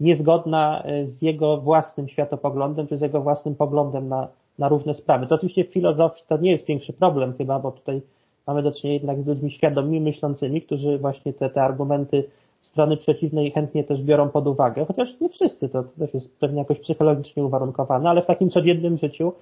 [0.00, 5.26] niezgodna y, z jego własnym światopoglądem, czy z jego własnym poglądem na, na różne sprawy.
[5.26, 8.02] To oczywiście w filozofii to nie jest większy problem chyba, bo tutaj
[8.46, 12.24] mamy do czynienia jednak z ludźmi świadomymi, myślącymi, którzy właśnie te, te argumenty
[12.72, 16.58] strony przeciwnej chętnie też biorą pod uwagę, chociaż nie wszyscy, to, to też jest pewnie
[16.58, 19.32] jakoś psychologicznie uwarunkowane, ale w takim codziennym życiu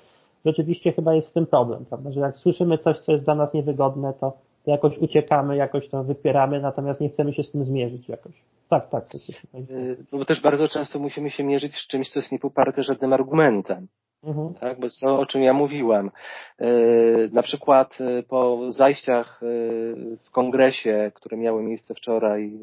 [0.44, 2.12] rzeczywiście chyba jest z tym problem, prawda?
[2.12, 4.32] Że jak słyszymy coś, co jest dla nas niewygodne, to,
[4.64, 8.32] to jakoś uciekamy, jakoś to wypieramy, natomiast nie chcemy się z tym zmierzyć jakoś.
[8.68, 9.04] Tak, tak.
[10.12, 13.86] Bo też bardzo często musimy się mierzyć z czymś, co jest niepoparte żadnym argumentem.
[14.22, 14.54] Mhm.
[14.54, 16.10] Tak, bo to o czym ja mówiłem.
[17.32, 19.40] Na przykład po zajściach
[20.24, 22.58] w kongresie, które miały miejsce wczoraj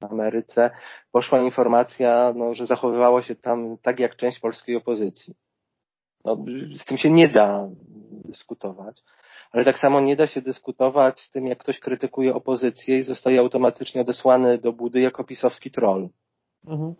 [0.00, 0.70] w Ameryce,
[1.12, 5.34] poszła informacja, no, że zachowywało się tam tak jak część polskiej opozycji.
[6.24, 6.36] No,
[6.76, 7.68] z tym się nie da
[8.24, 9.02] dyskutować.
[9.52, 13.40] Ale tak samo nie da się dyskutować z tym, jak ktoś krytykuje opozycję i zostaje
[13.40, 16.08] automatycznie odesłany do budy jako pisowski troll.
[16.66, 16.94] Mhm.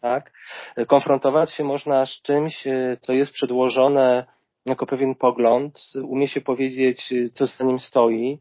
[0.00, 0.32] Tak?
[0.86, 2.64] Konfrontować się można z czymś,
[3.00, 4.26] co jest przedłożone
[4.66, 8.38] jako pewien pogląd, umie się powiedzieć, co za nim stoi.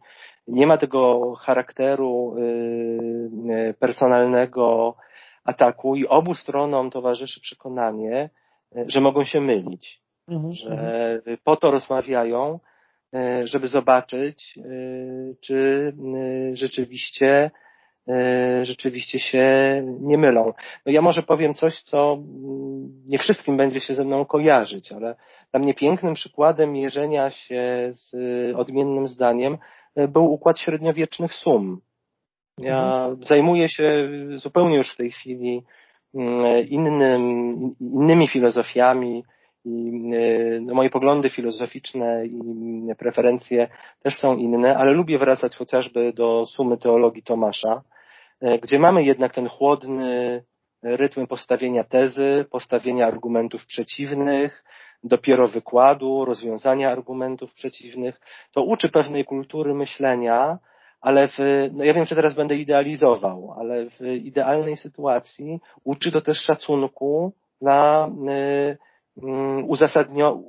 [0.48, 4.96] Nie ma tego charakteru y, personalnego
[5.44, 8.30] ataku i obu stronom towarzyszy przekonanie,
[8.88, 10.02] że mogą się mylić.
[10.28, 10.54] Mhm.
[10.54, 11.38] Że mhm.
[11.44, 12.60] po to rozmawiają,
[13.16, 14.62] E, żeby zobaczyć, e,
[15.42, 17.52] czy e, rzeczywiście
[18.64, 19.48] rzeczywiście się
[20.02, 20.54] nie mylą.
[20.86, 25.16] No ja może powiem coś, co mm, nie wszystkim będzie się ze mną kojarzyć, ale
[25.52, 28.12] dla mnie pięknym przykładem mierzenia się z
[28.56, 29.58] odmiennym zdaniem
[29.96, 31.82] był układ średniowiecznych sum.
[32.60, 33.24] Ja mhm.
[33.24, 35.64] zajmuję się zupełnie już w tej chwili
[36.16, 39.24] mm, innym, innymi filozofiami,
[39.66, 43.68] i e, no, moje poglądy filozoficzne i preferencje
[44.04, 47.95] też są inne, ale lubię wracać chociażby do sumy teologii Tomasza, e,
[48.62, 50.44] gdzie mamy jednak ten chłodny
[50.84, 54.64] rytm postawienia tezy, postawienia argumentów przeciwnych,
[55.04, 58.20] dopiero wykładu, rozwiązania argumentów przeciwnych.
[58.52, 60.58] To uczy pewnej kultury myślenia,
[61.02, 61.38] ale w,
[61.72, 67.34] no ja wiem, że teraz będę idealizował, ale w idealnej sytuacji uczy to też szacunku
[67.62, 68.78] dla y,
[69.18, 70.44] Mm, uzasadnio,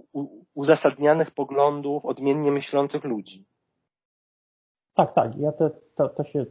[0.54, 3.44] uzasadnianych poglądów odmiennie myślących ludzi.
[4.94, 5.36] Tak, tak.
[5.36, 6.46] Ja to, to się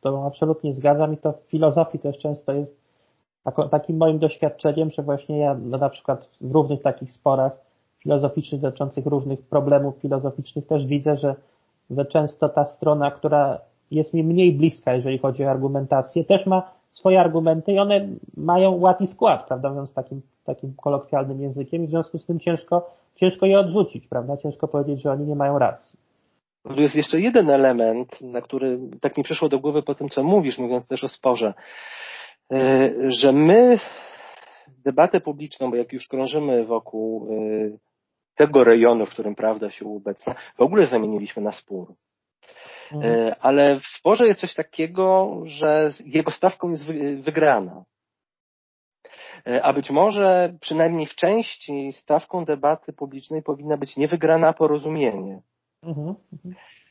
[0.00, 2.80] Tobą absolutnie zgadzam i to w filozofii też często jest
[3.70, 7.52] takim moim doświadczeniem, że właśnie ja na przykład w różnych takich sporach
[7.98, 11.34] filozoficznych dotyczących różnych problemów filozoficznych też widzę, że,
[11.90, 13.58] że często ta strona, która
[13.90, 18.78] jest mi mniej bliska, jeżeli chodzi o argumentację, też ma swoje argumenty i one mają
[18.78, 22.90] ład i skład, prawda, mówiąc takim, takim kolokwialnym językiem i w związku z tym ciężko,
[23.16, 25.89] ciężko je odrzucić, prawda, ciężko powiedzieć, że oni nie mają racji.
[26.62, 30.22] Tu jest jeszcze jeden element, na który tak mi przyszło do głowy po tym, co
[30.22, 31.54] mówisz, mówiąc też o sporze,
[32.52, 33.78] e, że my
[34.68, 37.78] debatę publiczną, bo jak już krążymy wokół e,
[38.34, 41.94] tego rejonu, w którym prawda się obecna, w ogóle zamieniliśmy na spór.
[42.92, 43.14] Mhm.
[43.14, 46.84] E, ale w sporze jest coś takiego, że jego stawką jest
[47.20, 47.84] wygrana.
[49.62, 55.40] A być może przynajmniej w części stawką debaty publicznej powinna być nie wygrana, a porozumienie.
[55.82, 56.14] Mhm.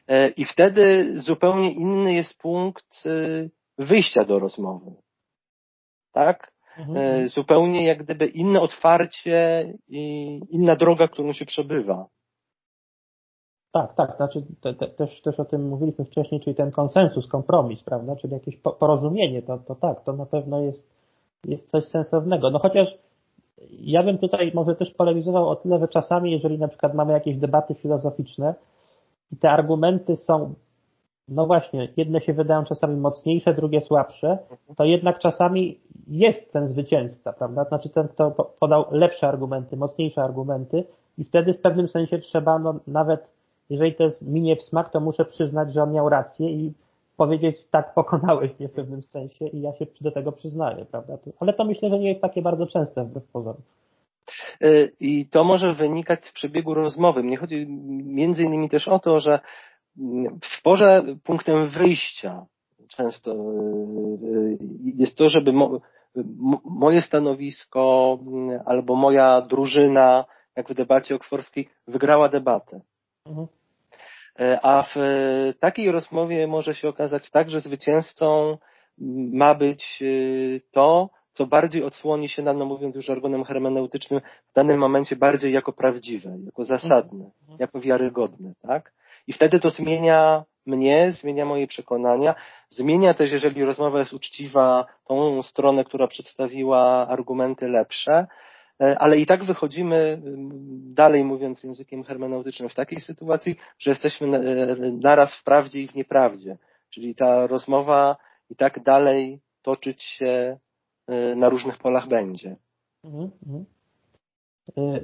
[0.08, 3.04] E, I wtedy zupełnie inny jest punkt
[3.78, 4.92] wyjścia do rozmowy.
[6.12, 6.52] Tak?
[6.78, 7.30] Mhm.
[7.30, 12.06] Zupełnie jak gdyby inne otwarcie i inna droga, którą się przebywa.
[13.72, 17.84] Tak, tak, znaczy te, te, też, też o tym mówiliśmy wcześniej, czyli ten konsensus, kompromis,
[17.84, 20.88] prawda, czyli jakieś porozumienie, to, to tak, to na pewno jest,
[21.46, 22.50] jest coś sensownego.
[22.50, 22.90] No chociaż
[23.72, 27.38] ja bym tutaj może też polemizował o tyle, że czasami, jeżeli na przykład mamy jakieś
[27.38, 28.56] debaty filozoficzne
[29.32, 30.54] i te argumenty są,
[31.28, 34.38] no właśnie, jedne się wydają czasami mocniejsze, drugie słabsze,
[34.78, 37.64] to jednak czasami jest ten zwycięzca, prawda?
[37.64, 40.84] Znaczy ten, kto podał lepsze argumenty, mocniejsze argumenty
[41.18, 43.40] i wtedy w pewnym sensie trzeba no, nawet
[43.70, 46.74] jeżeli to jest minie w smak, to muszę przyznać, że on miał rację i
[47.18, 51.18] powiedzieć, tak, pokonałeś mnie w pewnym sensie i ja się do tego przyznaję, prawda?
[51.40, 53.62] Ale to myślę, że nie jest takie bardzo częste wbrew pozorom.
[54.62, 54.68] E,
[55.00, 57.24] I to może wynikać z przebiegu rozmowy.
[57.24, 57.66] Mnie chodzi
[58.06, 59.40] między innymi też o to, że
[60.42, 62.46] w sporze punktem wyjścia
[62.90, 64.58] często e, e,
[64.96, 65.54] jest to, żeby
[66.66, 68.18] moje stanowisko
[68.66, 72.82] albo moja drużyna, jak w debacie oksfordzkiej, wygrała debatę.
[73.26, 73.48] Mhm.
[74.62, 74.96] A w
[75.60, 78.58] takiej rozmowie może się okazać tak, że zwycięzcą
[79.32, 80.04] ma być
[80.72, 81.10] to,
[81.40, 84.22] co bardziej odsłoni się nam, no mówiąc już żargonem hermeneutycznym,
[84.52, 87.60] w danym momencie bardziej jako prawdziwe, jako zasadne, mhm.
[87.60, 88.94] jako wiarygodne, tak?
[89.28, 92.36] I wtedy to zmienia mnie, zmienia moje przekonania,
[92.70, 98.28] zmienia też, jeżeli rozmowa jest uczciwa, tą stronę, która przedstawiła argumenty lepsze,
[98.82, 100.22] E, ale i tak wychodzimy,
[100.94, 105.96] dalej mówiąc językiem hermeneutycznym, w takiej sytuacji, że jesteśmy e, naraz w prawdzie i w
[105.96, 106.58] nieprawdzie.
[106.90, 108.18] Czyli ta rozmowa
[108.50, 110.58] i tak dalej toczyć się
[111.36, 112.56] na różnych polach będzie.
[113.04, 113.66] Mhm, mhm.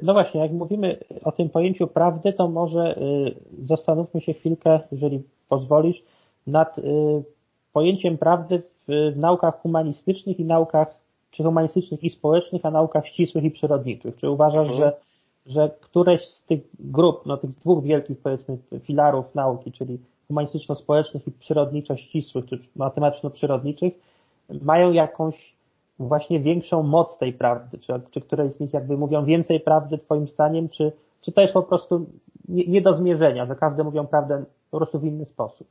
[0.02, 3.00] No właśnie, jak mówimy o tym pojęciu prawdy, to może
[3.64, 6.04] zastanówmy się chwilkę, jeżeli pozwolisz,
[6.48, 6.76] nad
[7.74, 10.96] pojęciem prawdy w, w naukach humanistycznych i naukach,
[11.32, 14.16] czy humanistycznych i społecznych, a naukach ścisłych i przyrodniczych?
[14.18, 14.80] Czy uważasz, mhm.
[14.80, 14.94] że,
[15.46, 21.32] że któreś z tych grup, no tych dwóch wielkich powiedzmy filarów nauki, czyli humanistyczno-społecznych i
[21.32, 23.94] przyrodniczo-ścisłych, czy matematyczno-przyrodniczych,
[24.62, 25.55] mają jakąś
[26.00, 27.78] właśnie większą moc tej prawdy?
[27.78, 30.92] Czy, czy któreś z nich jakby mówią więcej prawdy twoim zdaniem, czy,
[31.22, 32.06] czy to jest po prostu
[32.48, 35.68] nie, nie do zmierzenia, że każdy mówią prawdę po prostu w inny sposób?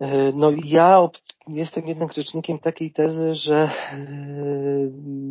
[0.00, 1.08] E, no ja
[1.48, 3.70] jestem jednak rzecznikiem takiej tezy, że e,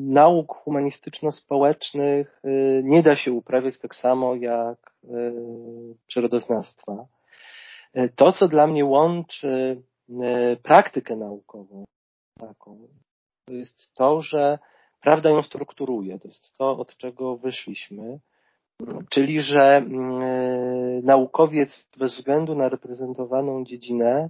[0.08, 2.50] nauk humanistyczno-społecznych e,
[2.84, 4.78] nie da się uprawiać tak samo jak
[6.08, 7.08] przyrodoznawstwa.
[8.16, 9.82] To, co dla mnie łączy
[10.64, 11.86] praktykę naukową
[12.38, 12.88] taką,
[13.45, 14.59] to jest to, że
[15.01, 16.19] prawda ją strukturuje.
[16.19, 18.19] To jest to, od czego wyszliśmy.
[19.09, 19.85] Czyli, że
[21.03, 24.29] naukowiec bez względu na reprezentowaną dziedzinę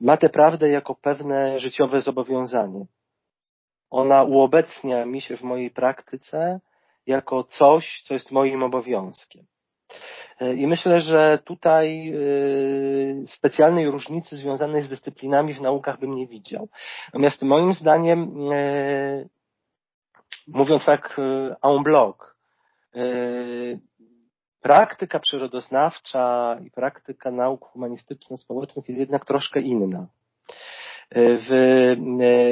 [0.00, 2.86] ma tę prawdę jako pewne życiowe zobowiązanie.
[3.90, 6.60] Ona uobecnia mi się w mojej praktyce
[7.06, 9.44] jako coś, co jest moim obowiązkiem.
[10.56, 12.16] I myślę, że tutaj e,
[13.26, 16.68] specjalnej różnicy związanej z dyscyplinami w naukach bym nie widział.
[17.06, 19.24] Natomiast moim zdaniem, e,
[20.46, 21.20] mówiąc tak
[21.62, 22.16] en bloc,
[24.60, 30.06] praktyka przyrodoznawcza i praktyka nauk humanistyczno-społecznych jest jednak troszkę inna.
[31.16, 31.94] W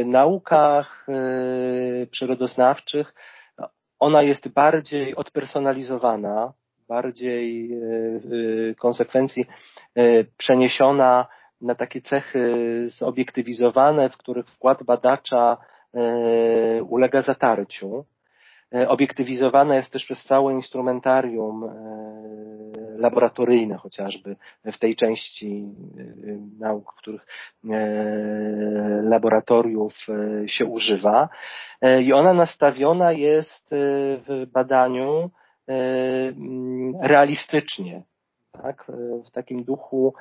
[0.07, 1.07] naukach
[2.11, 3.15] przyrodoznawczych
[3.99, 6.53] ona jest bardziej odpersonalizowana,
[6.91, 7.79] bardziej e,
[8.25, 9.47] w konsekwencji
[10.37, 11.27] przeniesiona
[11.61, 12.45] na takie cechy
[12.99, 15.57] zobiektywizowane, w których wkład badacza
[16.89, 18.05] ulega zatarciu.
[18.75, 21.71] E, obiektywizowane jest też przez całe instrumentarium e,
[22.99, 25.65] laboratoryjne chociażby w tej części
[25.99, 27.27] e, nauk, których
[29.03, 29.95] laboratoriów
[30.47, 31.29] się używa.
[32.03, 33.71] I ona nastawiona jest
[34.27, 35.31] w badaniu
[37.03, 38.03] realistycznie,
[38.53, 38.87] tak,
[39.27, 40.15] w takim duchu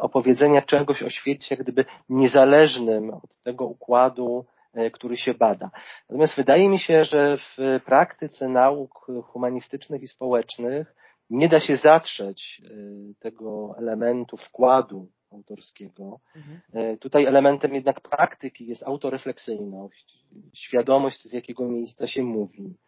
[0.00, 4.44] opowiedzenia czegoś o świecie, jak gdyby niezależnym od tego układu
[4.74, 5.70] E, który się bada.
[6.08, 10.94] Natomiast wydaje mi się, że w praktyce nauk humanistycznych i społecznych
[11.30, 12.74] nie da się zatrzeć e,
[13.18, 16.20] tego elementu wkładu autorskiego.
[16.36, 16.60] Mhm.
[16.72, 20.24] E, tutaj elementem jednak praktyki jest autorefleksyjność,
[20.54, 22.74] świadomość, z jakiego miejsca się mówi,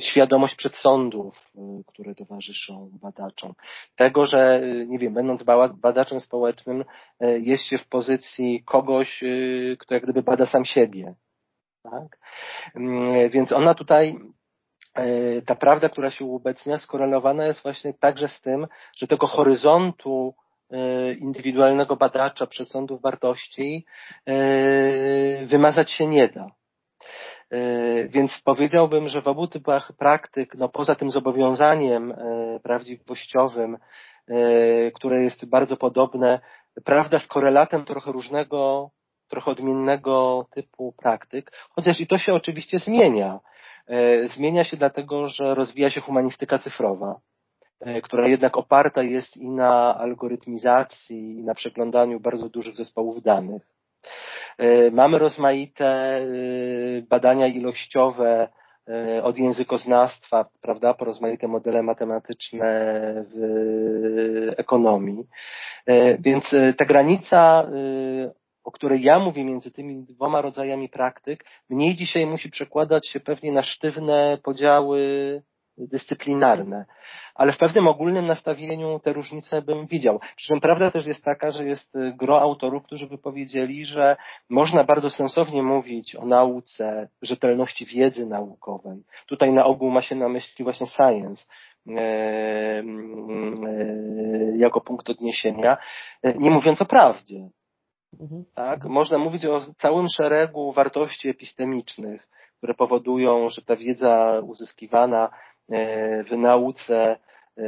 [0.00, 3.52] świadomość przedsądów, e, które towarzyszą badaczom.
[3.96, 5.42] Tego, że, e, nie wiem, będąc
[5.74, 6.84] badaczem społecznym,
[7.20, 9.24] jest się w pozycji kogoś,
[9.78, 11.14] kto jak gdyby bada sam siebie.
[11.82, 12.18] Tak?
[12.74, 14.14] Mm, więc ona tutaj,
[15.46, 18.66] ta prawda, która się uobecnia, skorelowana jest właśnie także z tym,
[18.96, 20.34] że tego horyzontu
[21.18, 23.86] indywidualnego badacza przesądów wartości
[25.46, 26.46] wymazać się nie da.
[27.54, 33.76] E, więc powiedziałbym, że w obu typach praktyk, no poza tym zobowiązaniem e, prawdziwościowym,
[34.28, 36.40] e, które jest bardzo podobne,
[36.84, 38.90] prawda z korelatem trochę różnego,
[39.28, 43.40] trochę odmiennego typu praktyk, chociaż i to się oczywiście zmienia.
[44.34, 47.20] Zmienia się dlatego, że rozwija się humanistyka cyfrowa,
[48.02, 53.62] która jednak oparta jest i na algorytmizacji, i na przeglądaniu bardzo dużych zespołów danych.
[54.58, 56.22] E, mamy rozmaite e,
[57.08, 58.48] badania ilościowe
[58.88, 62.94] e, od językoznawstwa, prawda, po rozmaite modele matematyczne
[63.34, 65.24] w ekonomii.
[66.18, 66.44] Więc
[66.78, 67.68] ta granica,
[68.64, 73.52] o której ja mówię między tymi dwoma rodzajami praktyk, mniej dzisiaj musi przekładać się pewnie
[73.52, 75.02] na sztywne podziały
[75.78, 76.84] dyscyplinarne.
[77.34, 80.20] Ale w pewnym ogólnym nastawieniu te różnice bym widział.
[80.36, 84.16] Przy czym prawda też jest taka, że jest y, gro autorów, którzy by powiedzieli, że
[84.50, 89.02] można bardzo sensownie mówić o nauce, rzetelności wiedzy naukowej.
[89.26, 91.44] Tutaj na ogół ma się na myśli właśnie science,
[91.88, 92.84] e, e,
[94.56, 95.76] jako punkt odniesienia,
[96.22, 97.48] e, nie mówiąc o prawdzie.
[98.20, 98.44] Mhm.
[98.54, 98.84] Tak?
[98.84, 105.30] Można mówić o całym szeregu wartości epistemicznych, które powodują, że ta wiedza uzyskiwana
[106.28, 107.16] w nauce
[107.58, 107.64] e,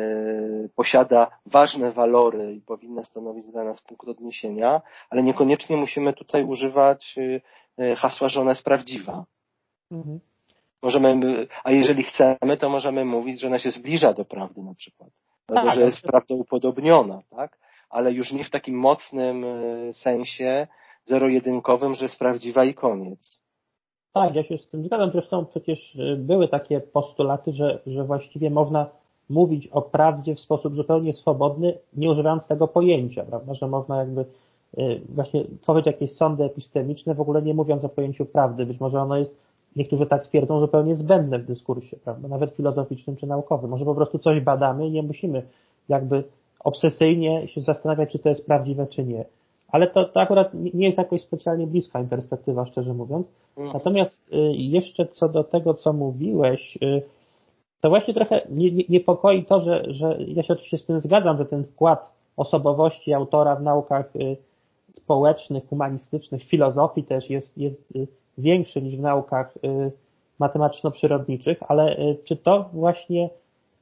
[0.76, 7.16] posiada ważne walory i powinna stanowić dla nas punkt odniesienia, ale niekoniecznie musimy tutaj używać
[7.78, 9.24] e, hasła, że ona jest prawdziwa.
[9.90, 10.20] Mhm.
[10.82, 15.10] Możemy, a jeżeli chcemy, to możemy mówić, że ona się zbliża do prawdy na przykład.
[15.48, 17.58] Albo, tak, że jest prawda upodobniona, tak?
[17.90, 19.46] Ale już nie w takim mocnym
[19.92, 20.66] sensie
[21.04, 23.40] zero-jedynkowym, że jest prawdziwa i koniec.
[24.16, 25.10] Tak, ja się z tym zgadzam.
[25.10, 28.86] Zresztą przecież y, były takie postulaty, że, że właściwie można
[29.30, 33.54] mówić o prawdzie w sposób zupełnie swobodny, nie używając tego pojęcia, prawda?
[33.54, 34.24] Że można jakby
[35.08, 38.66] właśnie tworzyć jakieś sądy epistemiczne, w ogóle nie mówiąc o pojęciu prawdy.
[38.66, 39.30] Być może ono jest,
[39.76, 42.28] niektórzy tak twierdzą, zupełnie zbędne w dyskursie, prawda?
[42.28, 43.70] Nawet filozoficznym czy naukowym.
[43.70, 45.42] Może po prostu coś badamy i nie musimy
[45.88, 46.24] jakby
[46.60, 49.24] obsesyjnie się zastanawiać, czy to jest prawdziwe, czy nie.
[49.68, 53.26] Ale to, to akurat nie jest jakoś specjalnie bliska mi perspektywa, szczerze mówiąc.
[53.56, 53.74] Mhm.
[53.74, 57.02] Natomiast y, jeszcze co do tego, co mówiłeś, y,
[57.80, 58.40] to właśnie trochę
[58.88, 63.56] niepokoi to, że, że ja się oczywiście z tym zgadzam, że ten wkład osobowości autora
[63.56, 64.36] w naukach y,
[64.96, 67.92] społecznych, humanistycznych, filozofii też jest, jest
[68.38, 69.54] większy niż w naukach
[70.38, 73.30] matematyczno-przyrodniczych, ale czy to właśnie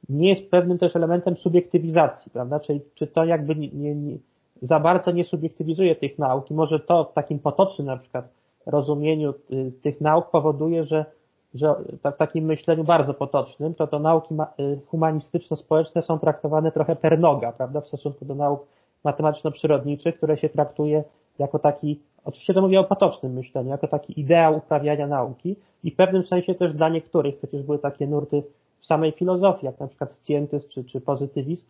[0.09, 2.59] nie jest pewnym też elementem subiektywizacji, prawda?
[2.59, 4.17] Czyli czy to jakby nie, nie,
[4.61, 8.25] za bardzo nie subiektywizuje tych nauk i może to w takim potocznym na przykład
[8.65, 11.05] rozumieniu y, tych nauk powoduje, że,
[11.53, 17.19] że w takim myśleniu bardzo potocznym, to to nauki y, humanistyczno-społeczne są traktowane trochę per
[17.19, 18.65] noga, prawda, w stosunku do nauk
[19.03, 21.03] matematyczno-przyrodniczych, które się traktuje
[21.39, 25.95] jako taki, oczywiście to mówię o potocznym myśleniu, jako taki ideał uprawiania nauki i w
[25.95, 28.43] pewnym sensie też dla niektórych, przecież były takie nurty
[28.81, 31.65] w samej filozofii, jak na przykład scientyzm czy, czy pozytywizm,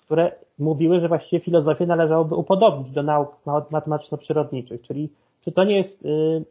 [0.00, 3.36] które mówiły, że właściwie filozofię należałoby upodobnić do nauk
[3.70, 5.08] matematyczno-przyrodniczych, czyli
[5.44, 6.44] czy to nie jest, y,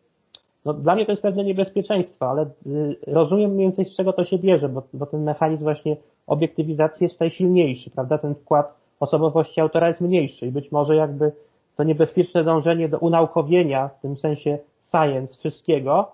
[0.65, 4.25] no dla mnie to jest pewne niebezpieczeństwo, ale y, rozumiem mniej więcej z czego to
[4.25, 9.61] się bierze, bo, bo ten mechanizm właśnie obiektywizacji jest tutaj silniejszy, prawda, ten wkład osobowości
[9.61, 11.31] autora jest mniejszy i być może jakby
[11.77, 14.57] to niebezpieczne dążenie do unaukowienia, w tym sensie
[14.91, 16.11] science wszystkiego,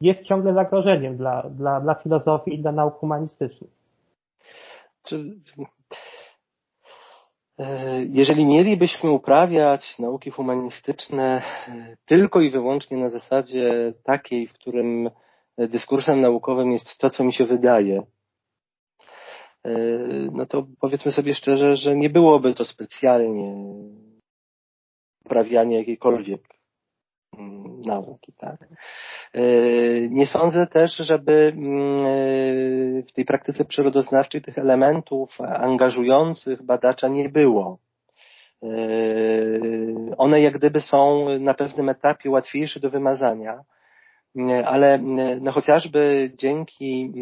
[0.00, 3.70] jest ciągle zagrożeniem dla, dla, dla filozofii i dla nauk humanistycznych.
[5.02, 5.34] Czy,
[8.08, 15.10] jeżeli mielibyśmy uprawiać nauki humanistyczne e, tylko i wyłącznie na zasadzie takiej, w którym
[15.58, 18.02] dyskursem naukowym jest to, co mi się wydaje,
[19.64, 19.70] e,
[20.32, 23.74] no to powiedzmy sobie szczerze, że nie byłoby to specjalnie
[25.24, 26.61] uprawianie jakiejkolwiek
[27.86, 28.68] nauki, tak.
[29.34, 29.42] E,
[30.08, 37.28] nie sądzę też, żeby mm, e, w tej praktyce przyrodoznawczej tych elementów angażujących badacza nie
[37.28, 37.78] było.
[38.62, 38.68] E,
[40.18, 43.60] one jak gdyby są na pewnym etapie łatwiejsze do wymazania,
[44.64, 44.98] ale
[45.40, 47.12] no chociażby dzięki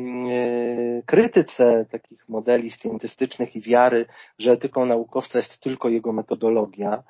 [1.07, 4.07] krytyce takich modeli scjentystycznych i wiary,
[4.39, 7.03] że etyką naukowca jest tylko jego metodologia,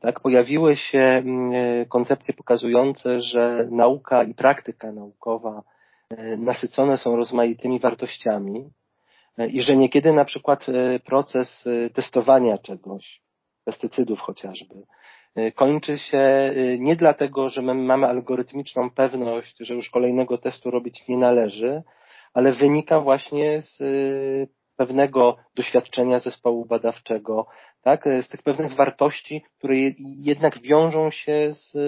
[0.00, 5.62] tak, pojawiły się mm, e, koncepcje pokazujące, że nauka i praktyka naukowa
[6.10, 8.70] e, nasycone są rozmaitymi wartościami
[9.48, 10.66] i że niekiedy na przykład
[11.04, 13.20] proces testowania czegoś,
[13.64, 14.74] pestycydów chociażby,
[15.54, 21.18] kończy się nie dlatego, że my mamy algorytmiczną pewność, że już kolejnego testu robić nie
[21.18, 21.82] należy,
[22.34, 23.78] ale wynika właśnie z
[24.76, 27.46] pewnego doświadczenia zespołu badawczego,
[27.88, 29.76] tak, z tych pewnych wartości, które
[30.16, 31.80] jednak wiążą się z e,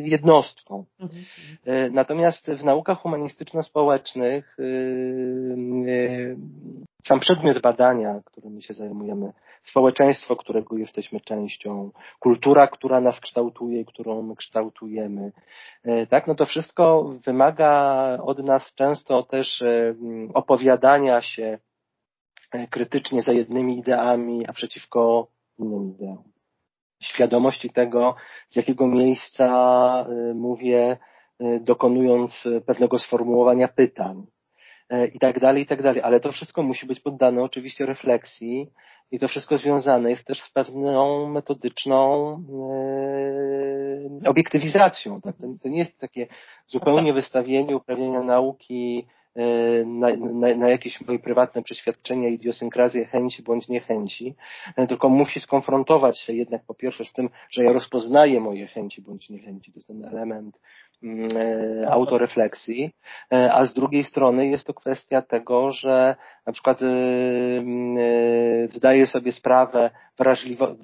[0.00, 0.84] jednostką.
[1.00, 1.24] Mhm.
[1.64, 4.64] E, natomiast w naukach humanistyczno-społecznych e,
[7.04, 9.32] sam przedmiot badania, którym się zajmujemy,
[9.64, 11.90] społeczeństwo, którego jesteśmy częścią,
[12.20, 15.32] kultura, która nas kształtuje, którą my kształtujemy,
[16.10, 19.62] tak, no to wszystko wymaga od nas często też
[20.34, 21.69] opowiadania się E,
[22.70, 25.26] krytycznie za jednymi ideami, a przeciwko
[25.58, 26.22] innym ideom.
[27.02, 28.14] Świadomości tego,
[28.48, 29.46] z jakiego miejsca
[30.08, 30.98] e, mówię,
[31.40, 34.26] e, dokonując pewnego sformułowania pytań
[35.14, 36.02] i tak dalej, i tak dalej.
[36.02, 38.70] Ale to wszystko musi być poddane oczywiście refleksji
[39.10, 42.36] i to wszystko związane jest też z pewną metodyczną
[44.26, 45.20] obiektywizacją.
[45.20, 45.36] Tak?
[45.62, 46.26] To, nie jest takie
[46.66, 49.19] zupełnie wystawienie uprawiania nauki E,
[49.86, 54.34] na, na, na jakieś moje prywatne przeświadczenia, idiosynkrazje, chęci bądź niechęci,
[54.76, 59.02] e, tylko musi skonfrontować się jednak po pierwsze z tym, że ja rozpoznaję moje chęci
[59.02, 60.60] bądź niechęci, to jest ten element
[61.02, 62.90] mm, e, autorefleksji,
[63.30, 66.16] a z drugiej strony jest to kwestia tego, że
[66.46, 66.80] na przykład
[68.72, 70.74] zdaję sobie sprawę, wrażliwo,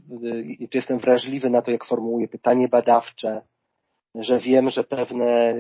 [0.71, 3.43] czy jestem wrażliwy na to, jak formułuję pytanie badawcze,
[4.17, 5.55] że wiem, że pewne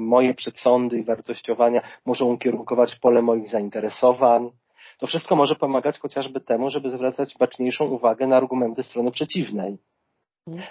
[0.00, 4.50] moje przedsądy i wartościowania może ukierunkować pole moich zainteresowań.
[4.98, 9.78] To wszystko może pomagać chociażby temu, żeby zwracać baczniejszą uwagę na argumenty strony przeciwnej.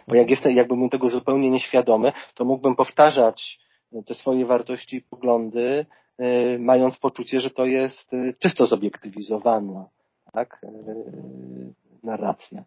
[0.07, 3.59] Bo jak jestem, jakbym tego zupełnie nieświadomy, to mógłbym powtarzać
[4.05, 5.85] te swoje wartości i poglądy,
[6.21, 9.89] y, mając poczucie, że to jest y, czysto zobiektywizowana
[10.33, 11.73] tak, y,
[12.03, 12.63] narracja.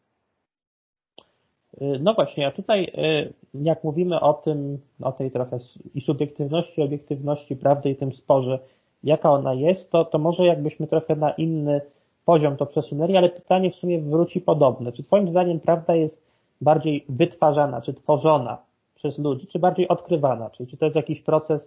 [1.82, 5.58] Y, no właśnie, a tutaj y, jak mówimy o tym, o tej trochę
[5.94, 8.58] i subiektywności, i obiektywności prawdy i tym sporze,
[9.04, 11.80] jaka ona jest, to, to może jakbyśmy trochę na inny
[12.24, 14.92] poziom to przesunęli, ale pytanie w sumie wróci podobne.
[14.92, 16.22] Czy Twoim zdaniem prawda jest
[16.60, 18.58] bardziej wytwarzana, czy tworzona
[18.94, 20.50] przez ludzi, czy bardziej odkrywana?
[20.50, 21.60] Czyli czy to jest jakiś proces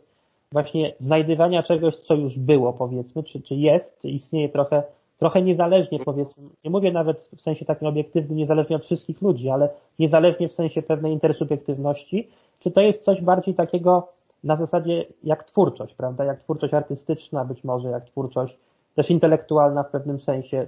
[0.51, 4.83] właśnie znajdywania czegoś, co już było, powiedzmy, czy, czy jest, czy istnieje trochę,
[5.21, 9.69] trochę niezależnie, powiedzmy, nie mówię nawet w sensie takim obiektywnym, niezależnie od wszystkich ludzi, ale
[9.99, 14.07] niezależnie w sensie pewnej intersubiektywności, czy to jest coś bardziej takiego
[14.43, 18.57] na zasadzie jak twórczość, prawda, jak twórczość artystyczna być może, jak twórczość
[18.95, 20.67] też intelektualna w pewnym sensie.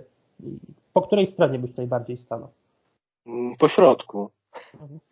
[0.94, 2.50] Po której stronie byś tutaj bardziej stanął?
[3.60, 4.30] Po środku.
[4.74, 5.00] Mhm.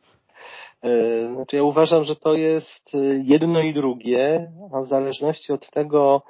[0.83, 5.69] E, znaczy ja uważam, że to jest e, jedno i drugie, a w zależności od
[5.69, 6.21] tego,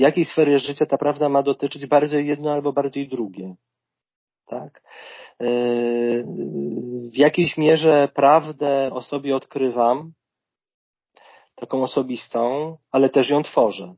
[0.00, 3.54] jakiej sfery życia ta prawda ma dotyczyć, bardziej jedno albo bardziej drugie.
[4.46, 4.82] Tak?
[5.40, 5.46] E,
[7.12, 10.12] w jakiejś mierze prawdę o sobie odkrywam,
[11.54, 13.94] taką osobistą, ale też ją tworzę.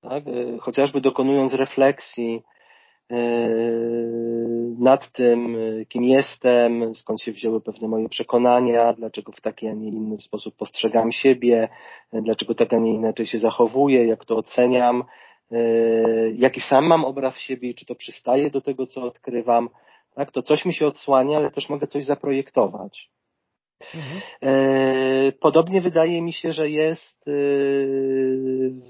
[0.00, 0.24] Tak?
[0.60, 2.53] Chociażby dokonując refleksji E,
[4.78, 5.56] nad tym,
[5.88, 10.56] kim jestem, skąd się wzięły pewne moje przekonania, dlaczego w taki, a nie inny sposób
[10.56, 11.68] postrzegam siebie,
[12.12, 15.04] e, dlaczego tak, a nie inaczej się zachowuję, jak to oceniam,
[15.52, 15.56] e,
[16.30, 19.68] jaki sam mam obraz siebie i czy to przystaje do tego, co odkrywam.
[20.14, 23.10] Tak, to coś mi się odsłania, ale też mogę coś zaprojektować.
[23.94, 24.20] Mhm.
[25.40, 27.24] Podobnie wydaje mi się, że jest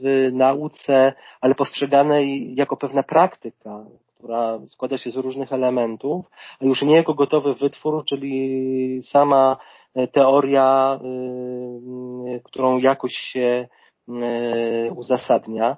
[0.02, 3.84] w nauce, ale postrzeganej jako pewna praktyka,
[4.24, 6.26] która składa się z różnych elementów,
[6.60, 9.56] a już nie jako gotowy wytwór, czyli sama
[9.94, 13.68] e, teoria, e, którą jakoś się
[14.08, 15.76] e, uzasadnia.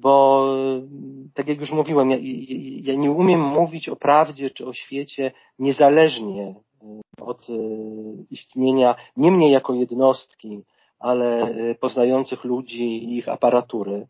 [0.00, 0.46] Bo
[1.34, 2.16] tak jak już mówiłem, ja,
[2.92, 6.54] ja nie umiem mówić o prawdzie czy o świecie niezależnie
[7.20, 7.46] od
[8.30, 10.62] istnienia nie mnie jako jednostki,
[10.98, 14.06] ale poznających ludzi i ich aparatury.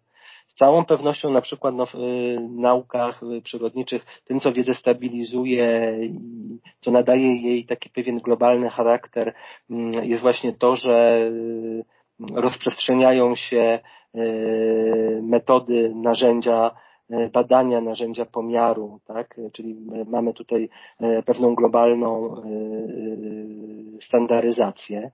[0.54, 5.98] Z całą pewnością na przykład no, w y, naukach y, przyrodniczych tym, co wiedzę stabilizuje
[6.80, 9.34] co nadaje jej taki pewien globalny charakter,
[9.70, 11.84] mm, jest właśnie to, że y,
[12.34, 13.78] rozprzestrzeniają się
[15.22, 16.70] metody, narzędzia
[17.32, 19.40] badania, narzędzia pomiaru, tak?
[19.52, 19.76] Czyli
[20.06, 20.68] mamy tutaj
[21.26, 22.36] pewną globalną
[24.00, 25.10] standaryzację.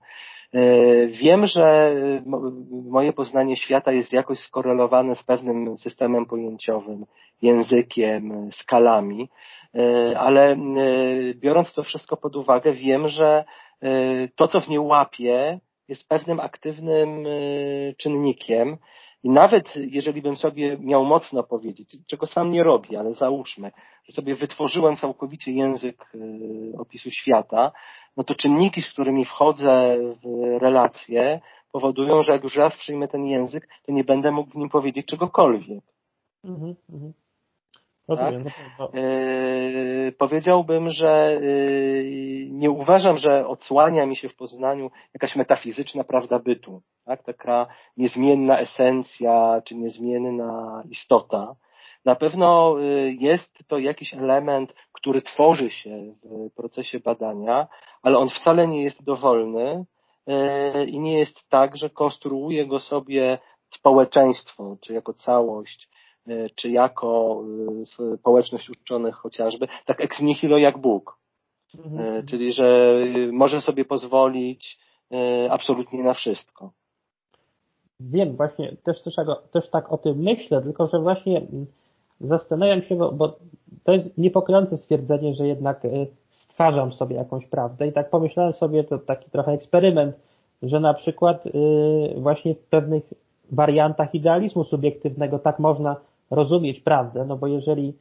[0.53, 1.95] E, wiem, że
[2.89, 7.05] moje poznanie świata jest jakoś skorelowane z pewnym systemem pojęciowym,
[7.41, 9.29] językiem, skalami,
[9.75, 10.57] e, ale e,
[11.35, 13.43] biorąc to wszystko pod uwagę, wiem, że
[14.35, 17.25] to, co w nie łapię, jest pewnym aktywnym
[17.97, 18.77] czynnikiem,
[19.23, 23.71] i nawet jeżeli bym sobie miał mocno powiedzieć, czego sam nie robię, ale załóżmy,
[24.03, 27.71] że sobie wytworzyłem całkowicie język y, opisu świata,
[28.17, 31.41] no to czynniki, z którymi wchodzę w relacje,
[31.71, 35.05] powodują, że jak już raz przyjmę ten język, to nie będę mógł w nim powiedzieć
[35.05, 35.83] czegokolwiek.
[36.43, 37.13] Mhm, mhm.
[38.07, 38.33] Tak?
[38.93, 46.39] Yy, powiedziałbym, że yy, nie uważam, że odsłania mi się w Poznaniu jakaś metafizyczna prawda
[46.39, 47.23] bytu, tak?
[47.23, 51.55] taka niezmienna esencja czy niezmienna istota.
[52.05, 57.67] Na pewno yy, jest to jakiś element, który tworzy się w procesie badania,
[58.01, 59.85] ale on wcale nie jest dowolny
[60.87, 63.37] i nie jest tak, że konstruuje go sobie
[63.73, 65.89] społeczeństwo, czy jako całość,
[66.55, 67.41] czy jako
[67.99, 71.17] e, społeczność uczonych chociażby, tak ex nihilo jak Bóg.
[71.77, 71.99] Mhm.
[71.99, 72.97] E, czyli, że
[73.31, 74.79] może sobie pozwolić
[75.49, 76.71] absolutnie na wszystko.
[77.99, 79.15] Wiem, właśnie też, też,
[79.51, 81.41] też tak o tym myślę, tylko że właśnie
[82.19, 83.37] zastanawiam się, bo, bo
[83.83, 85.81] to jest niepokojące stwierdzenie, że jednak
[86.31, 90.15] stwarzam sobie jakąś prawdę i tak pomyślałem sobie, to taki trochę eksperyment,
[90.61, 91.43] że na przykład
[92.17, 93.03] właśnie w pewnych
[93.51, 95.95] wariantach idealizmu subiektywnego tak można
[96.31, 97.93] rozumieć prawdę, no bo jeżeli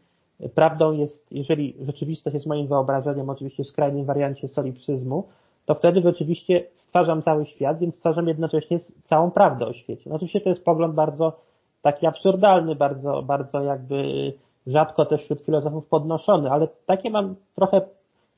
[0.54, 5.28] prawdą jest, jeżeli rzeczywistość jest moim wyobrażeniem, oczywiście w skrajnym wariancie solipsyzmu,
[5.66, 10.10] to wtedy rzeczywiście stwarzam cały świat, więc stwarzam jednocześnie całą prawdę o świecie.
[10.10, 11.40] No oczywiście to jest pogląd bardzo
[11.82, 14.32] taki absurdalny, bardzo, bardzo jakby
[14.66, 17.80] rzadko też wśród filozofów podnoszony, ale takie mam trochę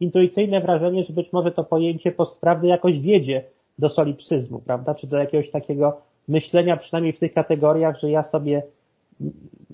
[0.00, 3.44] intuicyjne wrażenie, że być może to pojęcie postprawdy jakoś wiedzie
[3.78, 5.96] do solipsyzmu, prawda, czy do jakiegoś takiego
[6.28, 8.62] myślenia przynajmniej w tych kategoriach, że ja sobie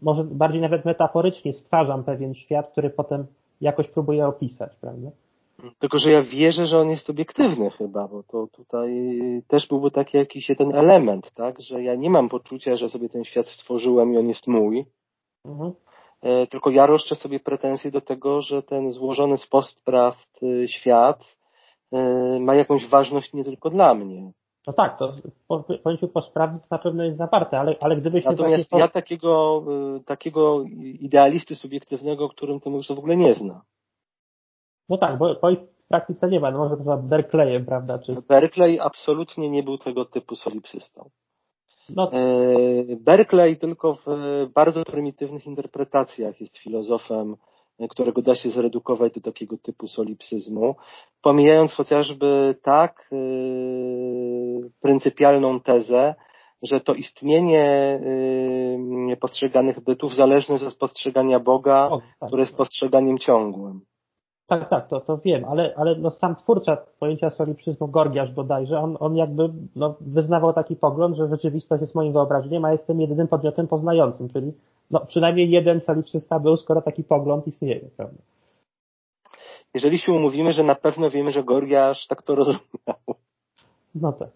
[0.02, 3.26] może bardziej nawet metaforycznie stwarzam pewien świat, który potem
[3.60, 5.10] jakoś próbuję opisać, prawda?
[5.78, 8.90] Tylko, że ja wierzę, że on jest obiektywny chyba, bo to tutaj
[9.48, 13.24] też byłby taki jakiś jeden element, tak, że ja nie mam poczucia, że sobie ten
[13.24, 14.84] świat stworzyłem i on jest mój,
[15.44, 15.72] mhm.
[16.22, 21.36] E, tylko ja roszczę sobie pretensje do tego, że ten złożony z postprawd e, świat
[21.92, 24.32] e, ma jakąś ważność nie tylko dla mnie.
[24.68, 25.12] No tak, to
[25.48, 28.30] po pojęciu postprawdy to na pewno jest zawarte, ale, ale gdybyśmy...
[28.30, 29.64] Natomiast ja takiego,
[29.96, 30.62] y, takiego
[31.00, 33.62] idealisty subiektywnego, którym to mówisz, to w ogóle nie zna.
[34.88, 37.98] No tak, bo, bo w praktyce nie ma, no może poza Berkeleyem, prawda?
[37.98, 38.16] Czy...
[38.28, 41.10] Berkeley absolutnie nie był tego typu solipsystą.
[41.88, 42.12] No.
[42.12, 42.26] E,
[42.96, 44.06] Berkeley tylko w
[44.54, 47.36] bardzo prymitywnych interpretacjach jest filozofem,
[47.90, 50.74] którego da się zredukować do takiego typu solipsyzmu,
[51.22, 56.14] pomijając chociażby tak yy, pryncypialną tezę,
[56.62, 58.00] że to istnienie
[59.08, 63.80] yy, postrzeganych bytów zależne jest od postrzegania Boga, o, tak, które jest postrzeganiem ciągłym.
[64.48, 68.96] Tak, tak, to, to wiem, ale, ale no sam twórca pojęcia solipsyzmu, Gorgiasz bodajże, on,
[69.00, 73.68] on jakby no, wyznawał taki pogląd, że rzeczywistość jest moim wyobrażeniem, a jestem jedynym podmiotem
[73.68, 74.52] poznającym, czyli
[74.90, 78.22] no, przynajmniej jeden solipsysta był, skoro taki pogląd istnieje, prawda?
[79.74, 82.58] Jeżeli się umówimy, że na pewno wiemy, że Gorgiasz tak to rozumiał.
[83.94, 84.28] No tak.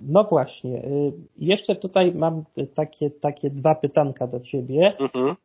[0.00, 0.82] No właśnie.
[1.38, 2.44] Jeszcze tutaj mam
[2.74, 4.96] takie, takie dwa pytanka do ciebie.
[4.98, 5.36] Mhm.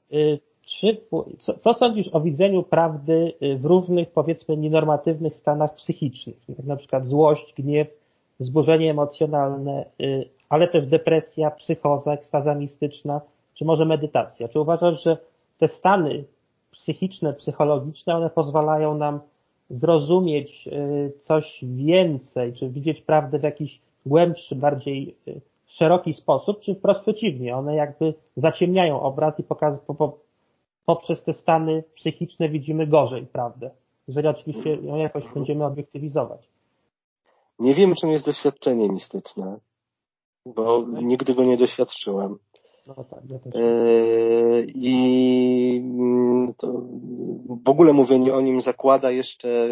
[0.80, 0.98] Czy,
[1.42, 7.08] co, co, sądzisz o widzeniu prawdy w różnych, powiedzmy, nienormatywnych stanach psychicznych, jak na przykład
[7.08, 7.88] złość, gniew,
[8.40, 13.22] wzburzenie emocjonalne, y, ale też depresja, psychoza, ekstaza mistyczna,
[13.54, 14.48] czy może medytacja?
[14.48, 15.18] Czy uważasz, że
[15.58, 16.24] te stany
[16.72, 19.20] psychiczne, psychologiczne, one pozwalają nam
[19.70, 25.16] zrozumieć y, coś więcej, czy widzieć prawdę w jakiś głębszy, bardziej
[25.68, 30.12] szeroki sposób, czy wprost przeciwnie, one jakby zaciemniają obraz i pokazują,
[30.86, 33.72] poprzez te stany psychiczne widzimy gorzej prawdę.
[34.08, 36.50] Jeżeli oczywiście ją jakoś będziemy obiektywizować.
[37.60, 39.60] Nie wiem, czym jest doświadczenie mistyczne,
[40.46, 42.38] bo nigdy go nie doświadczyłem.
[42.88, 43.54] No tak, ja też.
[43.54, 45.82] Yy, I
[47.66, 49.68] w ogóle mówienie o nim zakłada jeszcze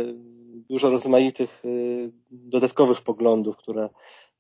[0.70, 3.90] dużo rozmaitych yy, dodatkowych poglądów, które,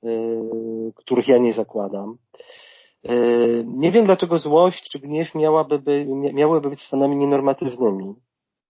[0.03, 2.17] yy, których ja nie zakładam.
[3.03, 3.17] E,
[3.63, 8.13] nie wiem, dlaczego złość czy gniew miałaby by, miałyby być stanami nienormatywnymi.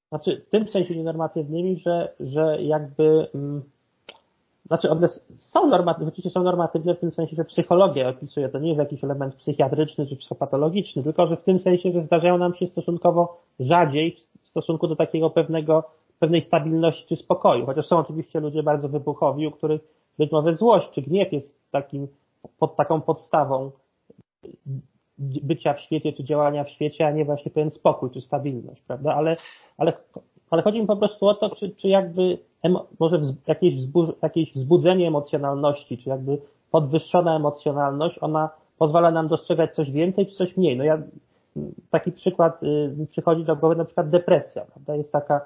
[0.10, 3.62] Znaczy, w tym sensie nienormatywnymi, że, że jakby, mm,
[4.66, 8.68] znaczy one są normatywne, oczywiście są normatywne w tym sensie, że psychologia opisuje, to nie
[8.68, 12.68] jest jakiś element psychiatryczny czy psychopatologiczny, tylko że w tym sensie, że zdarzają nam się
[12.68, 15.84] stosunkowo rzadziej w stosunku do takiego pewnego,
[16.20, 17.66] pewnej stabilności czy spokoju.
[17.66, 19.82] Chociaż są oczywiście ludzie bardzo wybuchowi, u których
[20.18, 22.08] być może złość czy gniew jest takim,
[22.60, 23.72] pod taką podstawą
[25.20, 29.16] bycia w świecie, czy działania w świecie, a nie właśnie pewien spokój, czy stabilność, prawda?
[29.16, 29.38] Ale,
[29.78, 29.94] ale,
[30.50, 32.38] ale chodzi mi po prostu o to, czy, czy jakby
[33.00, 33.74] może jakieś,
[34.22, 36.38] jakieś wzbudzenie emocjonalności, czy jakby
[36.72, 40.78] podwyższona emocjonalność, ona pozwala nam dostrzegać coś więcej, czy coś mniej.
[40.78, 41.02] No ja,
[41.90, 44.96] taki przykład y, przychodzi do głowy na przykład depresja, prawda?
[44.96, 45.42] Jest taka,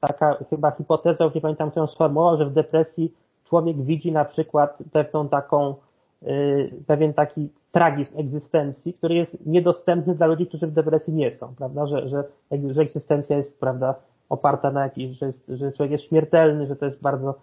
[0.00, 3.12] taka chyba hipoteza, już nie pamiętam, kto ją sformułował, że w depresji
[3.44, 5.74] człowiek widzi na przykład pewną taką,
[6.22, 11.54] y, pewien taki tragizm egzystencji, który jest niedostępny dla ludzi, którzy w depresji nie są,
[11.54, 12.24] prawda, że, że,
[12.72, 13.94] że egzystencja jest, prawda,
[14.28, 17.34] oparta na jakiejś, że, jest, że człowiek jest śmiertelny, że to jest bardzo,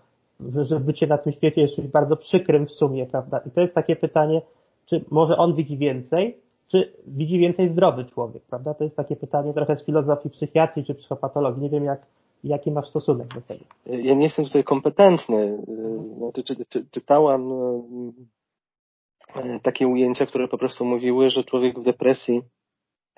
[0.55, 3.73] że, bycie na tym świecie jest czymś bardzo przykrym w sumie, prawda, i to jest
[3.73, 4.41] takie pytanie,
[4.85, 6.37] czy może on widzi więcej,
[6.71, 10.95] czy widzi więcej zdrowy człowiek, prawda, to jest takie pytanie trochę z filozofii psychiatrii czy
[10.95, 12.05] psychopatologii, nie wiem jak,
[12.43, 13.65] jaki masz stosunek do tego.
[13.85, 15.57] Ja nie jestem tutaj kompetentny.
[16.17, 17.83] Znaczy, czy, czy, czytałam no,
[19.35, 22.41] E, takie ujęcia, które po prostu mówiły, że człowiek w depresji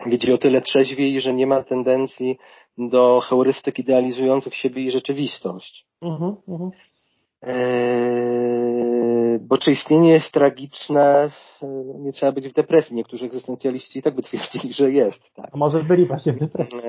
[0.05, 2.37] widzi o tyle trzeźwiej, że nie ma tendencji
[2.77, 5.85] do heurystyk idealizujących siebie i rzeczywistość.
[6.03, 6.69] Uh-huh, uh-huh.
[9.41, 11.29] bo czy istnienie jest tragiczne,
[11.99, 12.95] nie trzeba być w depresji.
[12.95, 15.19] Niektórzy egzystencjaliści i tak by twierdzili, że jest.
[15.35, 15.49] Tak.
[15.53, 16.79] A może byli właśnie w depresji.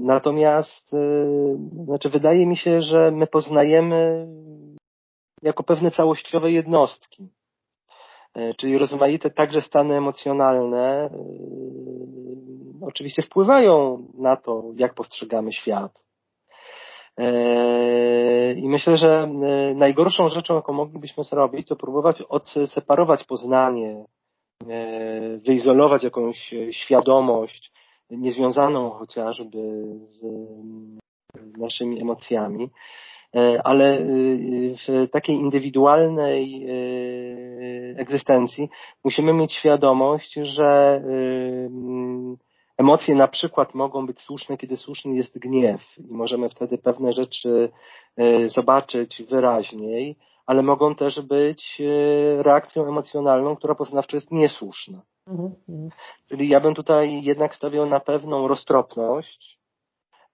[0.00, 0.90] natomiast,
[1.84, 4.26] znaczy wydaje mi się, że my poznajemy
[5.42, 7.28] jako pewne całościowe jednostki.
[8.34, 11.10] E, czyli rozmaite także stany emocjonalne e,
[12.80, 16.02] oczywiście wpływają na to, jak postrzegamy świat.
[17.18, 19.28] E, I myślę, że
[19.74, 24.04] najgorszą rzeczą, jaką moglibyśmy zrobić, to próbować odseparować poznanie,
[25.46, 27.72] wyizolować jakąś świadomość
[28.10, 29.58] niezwiązaną chociażby
[30.08, 30.22] z
[31.58, 32.70] naszymi emocjami
[33.64, 38.70] ale y, w takiej indywidualnej y, egzystencji
[39.04, 41.70] musimy mieć świadomość, że y,
[42.76, 47.70] emocje na przykład mogą być słuszne, kiedy słuszny jest gniew i możemy wtedy pewne rzeczy
[48.46, 50.16] zobaczyć wyraźniej,
[50.46, 51.82] ale mogą też być
[52.38, 55.02] reakcją emocjonalną, która poznawczo jest niesłuszna.
[55.26, 55.90] Mhm, mhm.
[56.28, 59.58] Czyli ja bym tutaj jednak stawiał na pewną roztropność,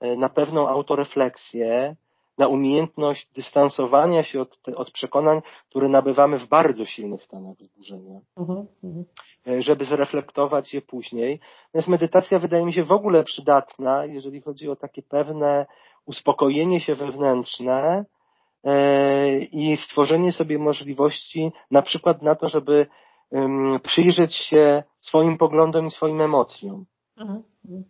[0.01, 1.97] na pewną autorefleksję,
[2.39, 8.67] na umiejętność dystansowania się od, od przekonań, które nabywamy w bardzo silnych stanach wzburzenia, mhm,
[8.85, 9.05] mhm.
[9.47, 11.41] E, żeby zreflektować je później.
[11.67, 15.67] Natomiast medytacja wydaje mi się w ogóle przydatna, jeżeli chodzi o takie pewne
[16.07, 18.05] uspokojenie się wewnętrzne
[18.65, 22.87] e, i stworzenie sobie możliwości na przykład na to, żeby
[23.83, 26.85] przyjrzeć się swoim poglądom i swoim emocjom.
[27.17, 27.85] Mhm, mhm.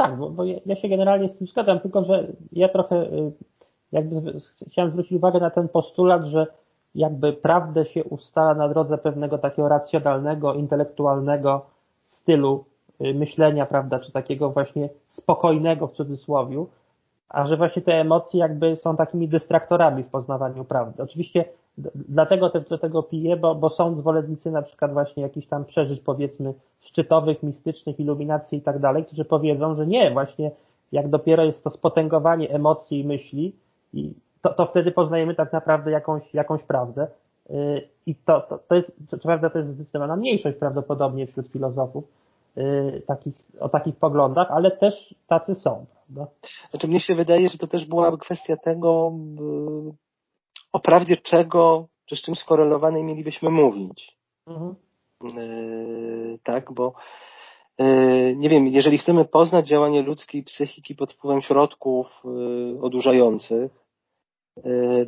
[0.00, 3.32] Tak, bo, bo ja się generalnie z tym zgadzam, tylko że ja trochę y,
[3.92, 4.40] jakby
[4.70, 6.46] chciałem zwrócić uwagę na ten postulat, że
[6.94, 11.66] jakby prawdę się ustala na drodze pewnego takiego racjonalnego, intelektualnego
[12.04, 12.64] stylu
[13.00, 16.68] y, myślenia, prawda, czy takiego właśnie spokojnego w cudzysłowiu,
[17.30, 21.02] a że właśnie te emocje jakby są takimi dystraktorami w poznawaniu prawdy.
[21.02, 21.44] Oczywiście
[21.94, 26.00] dlatego też do tego piję, bo, bo są zwolennicy na przykład właśnie jakichś tam przeżyć
[26.00, 30.50] powiedzmy szczytowych, mistycznych, iluminacji i tak dalej, którzy powiedzą, że nie, właśnie
[30.92, 33.56] jak dopiero jest to spotęgowanie emocji i myśli
[33.92, 37.06] i to, to wtedy poznajemy tak naprawdę jakąś, jakąś prawdę.
[37.50, 42.04] Y, I to, to, to jest, co prawda to jest zdecydowana mniejszość prawdopodobnie wśród filozofów
[42.58, 45.86] y, takich, o takich poglądach, ale też tacy są.
[46.14, 46.32] Prawda?
[46.70, 49.12] Znaczy mnie się wydaje, że to też była kwestia tego,
[50.72, 54.16] o prawdzie czego, czy z czym skorelowanej mielibyśmy mówić.
[54.46, 54.74] Mhm.
[55.22, 56.94] Yy, tak, bo
[57.78, 63.72] yy, nie wiem, jeżeli chcemy poznać działanie ludzkiej psychiki pod wpływem środków yy, odurzających,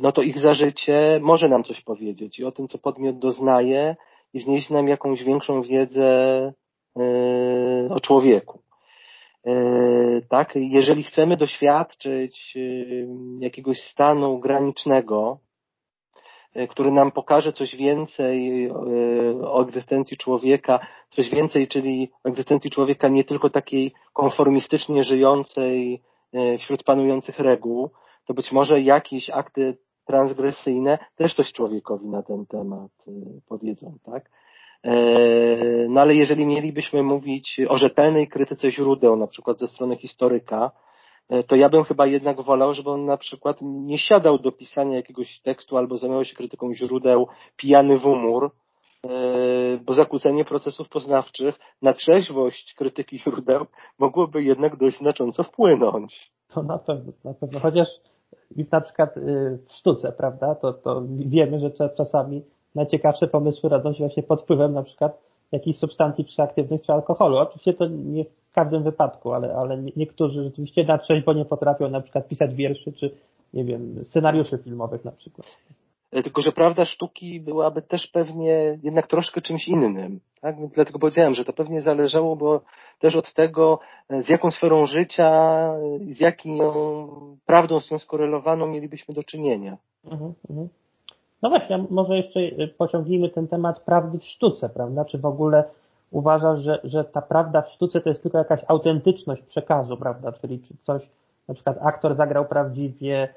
[0.01, 3.95] no to ich zażycie może nam coś powiedzieć i o tym, co podmiot doznaje
[4.33, 6.53] i wnieść nam jakąś większą wiedzę
[7.89, 8.61] o człowieku.
[10.29, 12.57] Tak, jeżeli chcemy doświadczyć
[13.39, 15.39] jakiegoś stanu granicznego,
[16.53, 18.71] E, który nam pokaże coś więcej e,
[19.51, 20.79] o egzystencji człowieka,
[21.09, 26.01] coś więcej, czyli o egzystencji człowieka nie tylko takiej konformistycznie żyjącej
[26.33, 27.89] e, wśród panujących reguł,
[28.25, 32.91] to być może jakieś akty transgresyjne też coś człowiekowi na ten temat
[33.47, 34.29] powiedzą, tak?
[35.89, 40.71] No ale jeżeli mielibyśmy mówić o rzetelnej krytyce źródeł, na przykład ze strony historyka,
[41.29, 44.95] E, to ja bym chyba jednak wolał, żeby on na przykład nie siadał do pisania
[44.95, 47.27] jakiegoś tekstu albo zajmował się krytyką źródeł
[47.57, 48.51] pijany w umór,
[49.05, 49.09] e,
[49.85, 53.65] bo zakłócenie procesów poznawczych na trzeźwość krytyki źródeł
[53.99, 56.31] mogłoby jednak dość znacząco wpłynąć.
[56.53, 57.59] To na pewno, na pewno.
[57.59, 57.87] Chociaż
[58.71, 62.41] na przykład y, w sztuce, prawda, to, to wiemy, że czasami
[62.75, 65.19] najciekawsze pomysły rodzą się właśnie pod wpływem na przykład
[65.51, 67.37] jakichś substancji psychoaktywnych czy alkoholu.
[67.37, 72.01] Oczywiście to nie w każdym wypadku, ale, ale niektórzy rzeczywiście na trzeźwo nie potrafią na
[72.01, 73.11] przykład pisać wierszy, czy
[73.53, 75.47] nie wiem, scenariuszy filmowych na przykład.
[76.11, 80.19] E, tylko, że prawda sztuki byłaby też pewnie jednak troszkę czymś innym.
[80.41, 80.59] Tak?
[80.59, 82.61] Więc dlatego powiedziałem, że to pewnie zależało, bo
[82.99, 85.31] też od tego, e, z jaką sferą życia,
[86.11, 86.59] z jaką
[87.45, 89.77] prawdą z tą skorelowaną mielibyśmy do czynienia.
[90.05, 90.69] Mhm, mhm.
[91.43, 92.39] No właśnie, może jeszcze
[92.77, 95.05] pociągnijmy ten temat prawdy w sztuce, prawda?
[95.05, 95.63] Czy w ogóle
[96.11, 100.31] uważasz, że, że ta prawda w sztuce to jest tylko jakaś autentyczność przekazu, prawda?
[100.31, 101.09] Czyli czy coś,
[101.47, 103.33] na przykład aktor zagrał prawdziwie,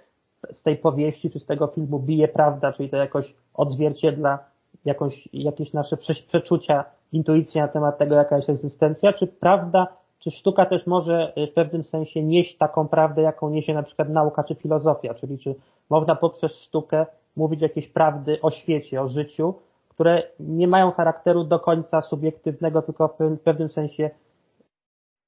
[0.52, 4.38] z tej powieści czy z tego filmu bije prawda, czyli to jakoś odzwierciedla
[4.84, 5.96] jakąś, jakieś nasze
[6.28, 9.86] przeczucia, intuicje na temat tego, jaka jest egzystencja, czy prawda,
[10.18, 14.44] czy sztuka też może w pewnym sensie nieść taką prawdę, jaką niesie na przykład nauka
[14.44, 15.54] czy filozofia, czyli czy
[15.90, 17.06] można poprzez sztukę
[17.36, 19.54] mówić jakieś prawdy o świecie, o życiu,
[19.88, 24.10] które nie mają charakteru do końca subiektywnego, tylko w pewnym sensie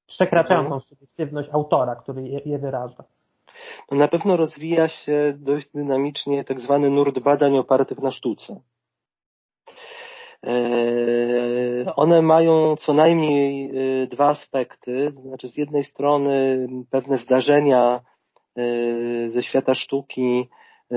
[0.06, 0.80] przekraczają mhm.
[0.80, 3.04] tą subiektywność autora, który je, je wyraża.
[3.90, 8.60] No na pewno rozwija się dość dynamicznie tak zwany nurt badań opartych na sztuce.
[10.46, 15.12] E, one mają co najmniej e, dwa aspekty.
[15.22, 18.00] Znaczy, z jednej strony pewne zdarzenia
[18.56, 20.48] e, ze świata sztuki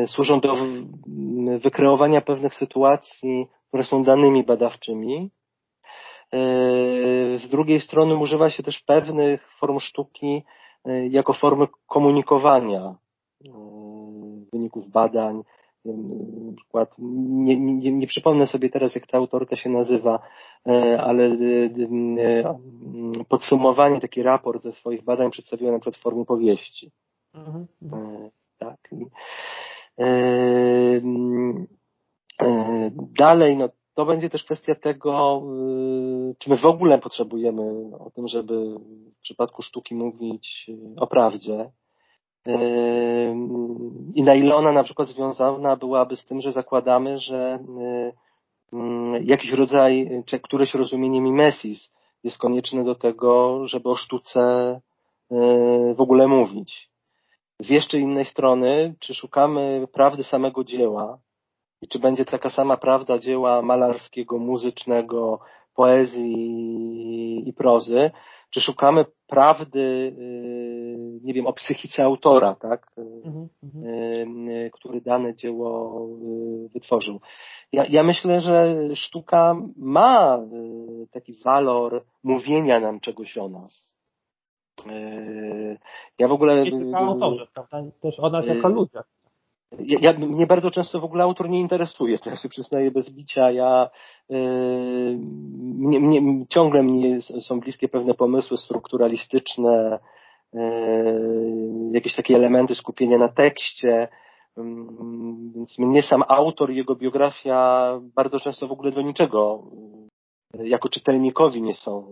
[0.08, 0.56] służą do
[1.60, 5.32] wykreowania pewnych sytuacji które są danymi badawczymi.
[6.34, 6.40] E,
[7.38, 10.44] z drugiej strony używa się też pewnych form sztuki
[10.86, 12.96] e, jako formy komunikowania
[13.46, 13.50] e,
[14.54, 15.44] wyników badań.
[15.86, 20.20] Na przykład, nie, nie, nie przypomnę sobie teraz, jak ta autorka się nazywa,
[21.00, 21.38] ale
[23.30, 26.92] podsumowanie, taki raport ze swoich badań przedstawiła na przykład w formie powieści.
[27.34, 27.68] Mhm.
[28.58, 28.90] Tak.
[33.18, 37.62] Dalej, no, to będzie też kwestia tego, e, czy my w ogóle potrzebujemy
[38.00, 38.76] o tym, żeby
[39.18, 41.72] w przypadku sztuki mówić o prawdzie.
[44.16, 47.60] I na ile ona na przykład związana byłaby z tym, że zakładamy, że
[48.74, 51.92] mm, jakiś rodzaj, czy któreś rozumienie mimesis
[52.24, 54.42] jest konieczne do tego, żeby o sztuce
[55.96, 56.91] w ogóle mówić.
[57.62, 61.20] Z jeszcze innej strony, czy szukamy prawdy samego dzieła
[61.82, 65.40] i czy będzie taka sama prawda dzieła malarskiego, muzycznego,
[65.76, 68.12] poezji i prozy,
[68.50, 74.50] czy szukamy prawdy, y, nie wiem, o psychice autora, tak, mhm, mhm.
[74.50, 76.00] Y, który dane dzieło
[76.66, 77.20] y, wytworzył.
[77.72, 80.40] Ja, ja myślę, że sztuka ma
[81.12, 83.91] taki walor mówienia nam czegoś o nas.
[86.20, 86.64] Ja w ogóle.
[86.64, 87.82] Nie tylko autorze, prawda?
[88.02, 89.06] Też o nas jako ludziach.
[89.80, 93.10] Ja, ja, mnie bardzo często w ogóle autor nie interesuje, to ja się przyznaję bez
[93.10, 93.52] bicia.
[93.52, 93.90] Ja,
[94.30, 95.18] yy,
[95.60, 100.00] mnie, mnie, ciągle mnie są bliskie pewne pomysły strukturalistyczne,
[100.54, 104.08] yy, jakieś takie elementy skupienia na tekście,
[104.58, 104.64] yy,
[105.56, 109.64] więc mnie sam autor i jego biografia bardzo często w ogóle do niczego
[110.54, 112.06] jako czytelnikowi nie są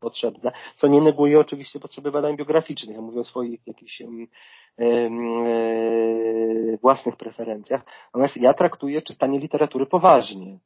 [0.00, 2.96] potrzebne, co nie neguje oczywiście potrzeby badań biograficznych.
[2.96, 4.06] Ja mówię o swoich jakichś e,
[6.82, 7.84] własnych preferencjach.
[8.06, 10.58] Natomiast ja traktuję czytanie literatury poważnie.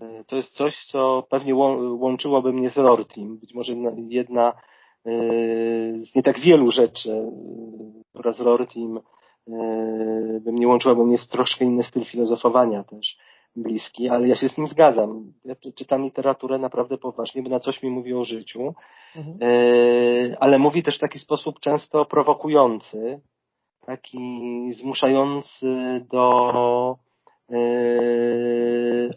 [0.00, 3.38] E, to jest coś, co pewnie łączyłoby mnie z Rortim.
[3.38, 3.72] Być może
[4.08, 4.52] jedna
[5.06, 5.12] e,
[6.02, 7.30] z nie tak wielu rzeczy,
[8.12, 9.00] która z Rortim
[10.40, 13.18] by mnie łączyła, bo mnie jest troszkę inny styl filozofowania też
[13.56, 15.32] bliski, ale ja się z nim zgadzam.
[15.44, 18.74] Ja czytam literaturę naprawdę poważnie, bo na coś mi mówi o życiu,
[19.16, 19.38] mhm.
[19.42, 23.20] E, ale mówi też w taki sposób często prowokujący,
[23.86, 24.18] taki
[24.72, 25.66] zmuszający
[26.10, 26.96] do
[27.50, 27.58] e,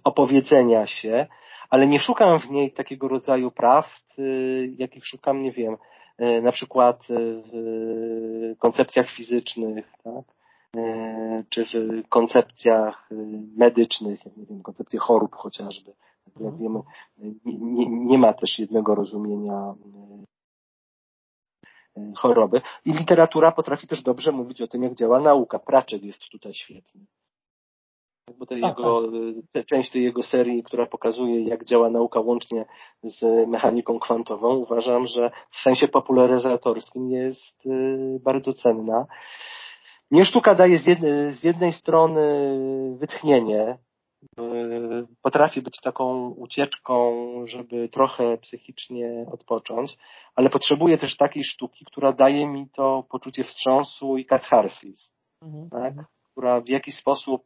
[0.03, 1.27] opowiedzenia się,
[1.69, 4.23] ale nie szukam w niej takiego rodzaju prawd, e,
[4.77, 5.77] jakich szukam, nie wiem,
[6.43, 10.25] na przykład w koncepcjach fizycznych, tak?
[10.78, 13.15] E, czy w koncepcjach e,
[13.57, 15.93] medycznych, jak nie wiem, koncepcje chorób chociażby.
[16.28, 16.57] Jak mhm.
[16.57, 16.80] wiemy,
[17.45, 19.74] nie, nie, nie ma też jednego rozumienia
[21.97, 22.61] e, choroby.
[22.86, 25.59] I literatura potrafi też dobrze mówić o tym, jak działa nauka.
[25.59, 27.05] Pratchett jest tutaj świetny.
[28.38, 29.11] Bo te jego,
[29.51, 32.65] te, część tej jego serii, która pokazuje, jak działa nauka łącznie
[33.03, 37.67] z mechaniką kwantową, uważam, że w sensie popularyzatorskim jest
[38.19, 39.05] bardzo cenna.
[40.14, 42.22] Mnie sztuka daje z jednej, z jednej strony
[42.97, 43.78] wytchnienie,
[45.22, 47.14] potrafi być taką ucieczką,
[47.45, 49.97] żeby trochę psychicznie odpocząć,
[50.36, 55.11] ale potrzebuję też takiej sztuki, która daje mi to poczucie wstrząsu i katharsis,
[55.41, 55.70] mhm.
[55.70, 56.05] tak?
[56.32, 57.43] Która w jakiś sposób,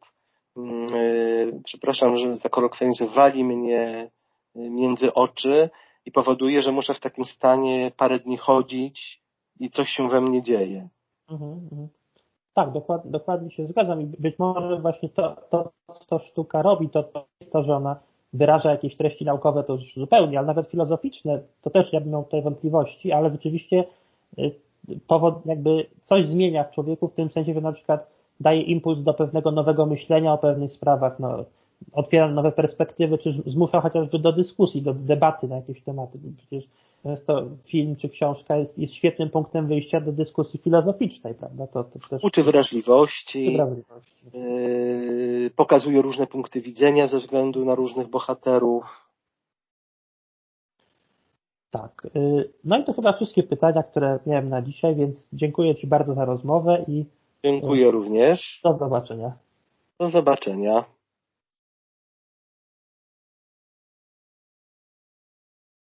[0.55, 4.11] yy, przepraszam, że za kolokwializm, wali mnie
[4.55, 5.69] między oczy
[6.05, 9.21] i powoduje, że muszę w takim stanie parę dni chodzić
[9.59, 10.89] i coś się we mnie dzieje.
[11.29, 11.96] Mhm, mhm.
[12.57, 12.71] Tak,
[13.05, 15.71] dokładnie, się zgadzam i być może właśnie to, to
[16.09, 17.95] co sztuka robi, to, to to, że ona
[18.33, 22.23] wyraża jakieś treści naukowe, to już zupełnie, ale nawet filozoficzne, to też ja bym miał
[22.23, 23.83] tutaj wątpliwości, ale rzeczywiście
[24.39, 24.51] y,
[25.07, 28.07] powod, jakby coś zmienia w człowieku w tym sensie, że na przykład
[28.39, 31.45] daje impuls do pewnego nowego myślenia o pewnych sprawach, no,
[31.93, 36.19] otwiera nowe perspektywy, czy zmusza chociażby do dyskusji, do debaty na jakieś tematy.
[36.37, 36.63] Przecież
[37.03, 41.67] często film czy książka jest, jest świetnym punktem wyjścia do dyskusji filozoficznej, prawda?
[41.67, 42.23] To, to też...
[42.23, 44.15] Uczy wrażliwości, wrażliwości.
[44.33, 49.07] Yy, pokazuje różne punkty widzenia ze względu na różnych bohaterów.
[51.71, 52.07] Tak.
[52.15, 56.13] Yy, no i to chyba wszystkie pytania, które miałem na dzisiaj, więc dziękuję Ci bardzo
[56.13, 57.05] za rozmowę i
[57.43, 58.59] Dziękuję również.
[58.63, 59.31] Do zobaczenia.
[59.99, 60.85] Do zobaczenia.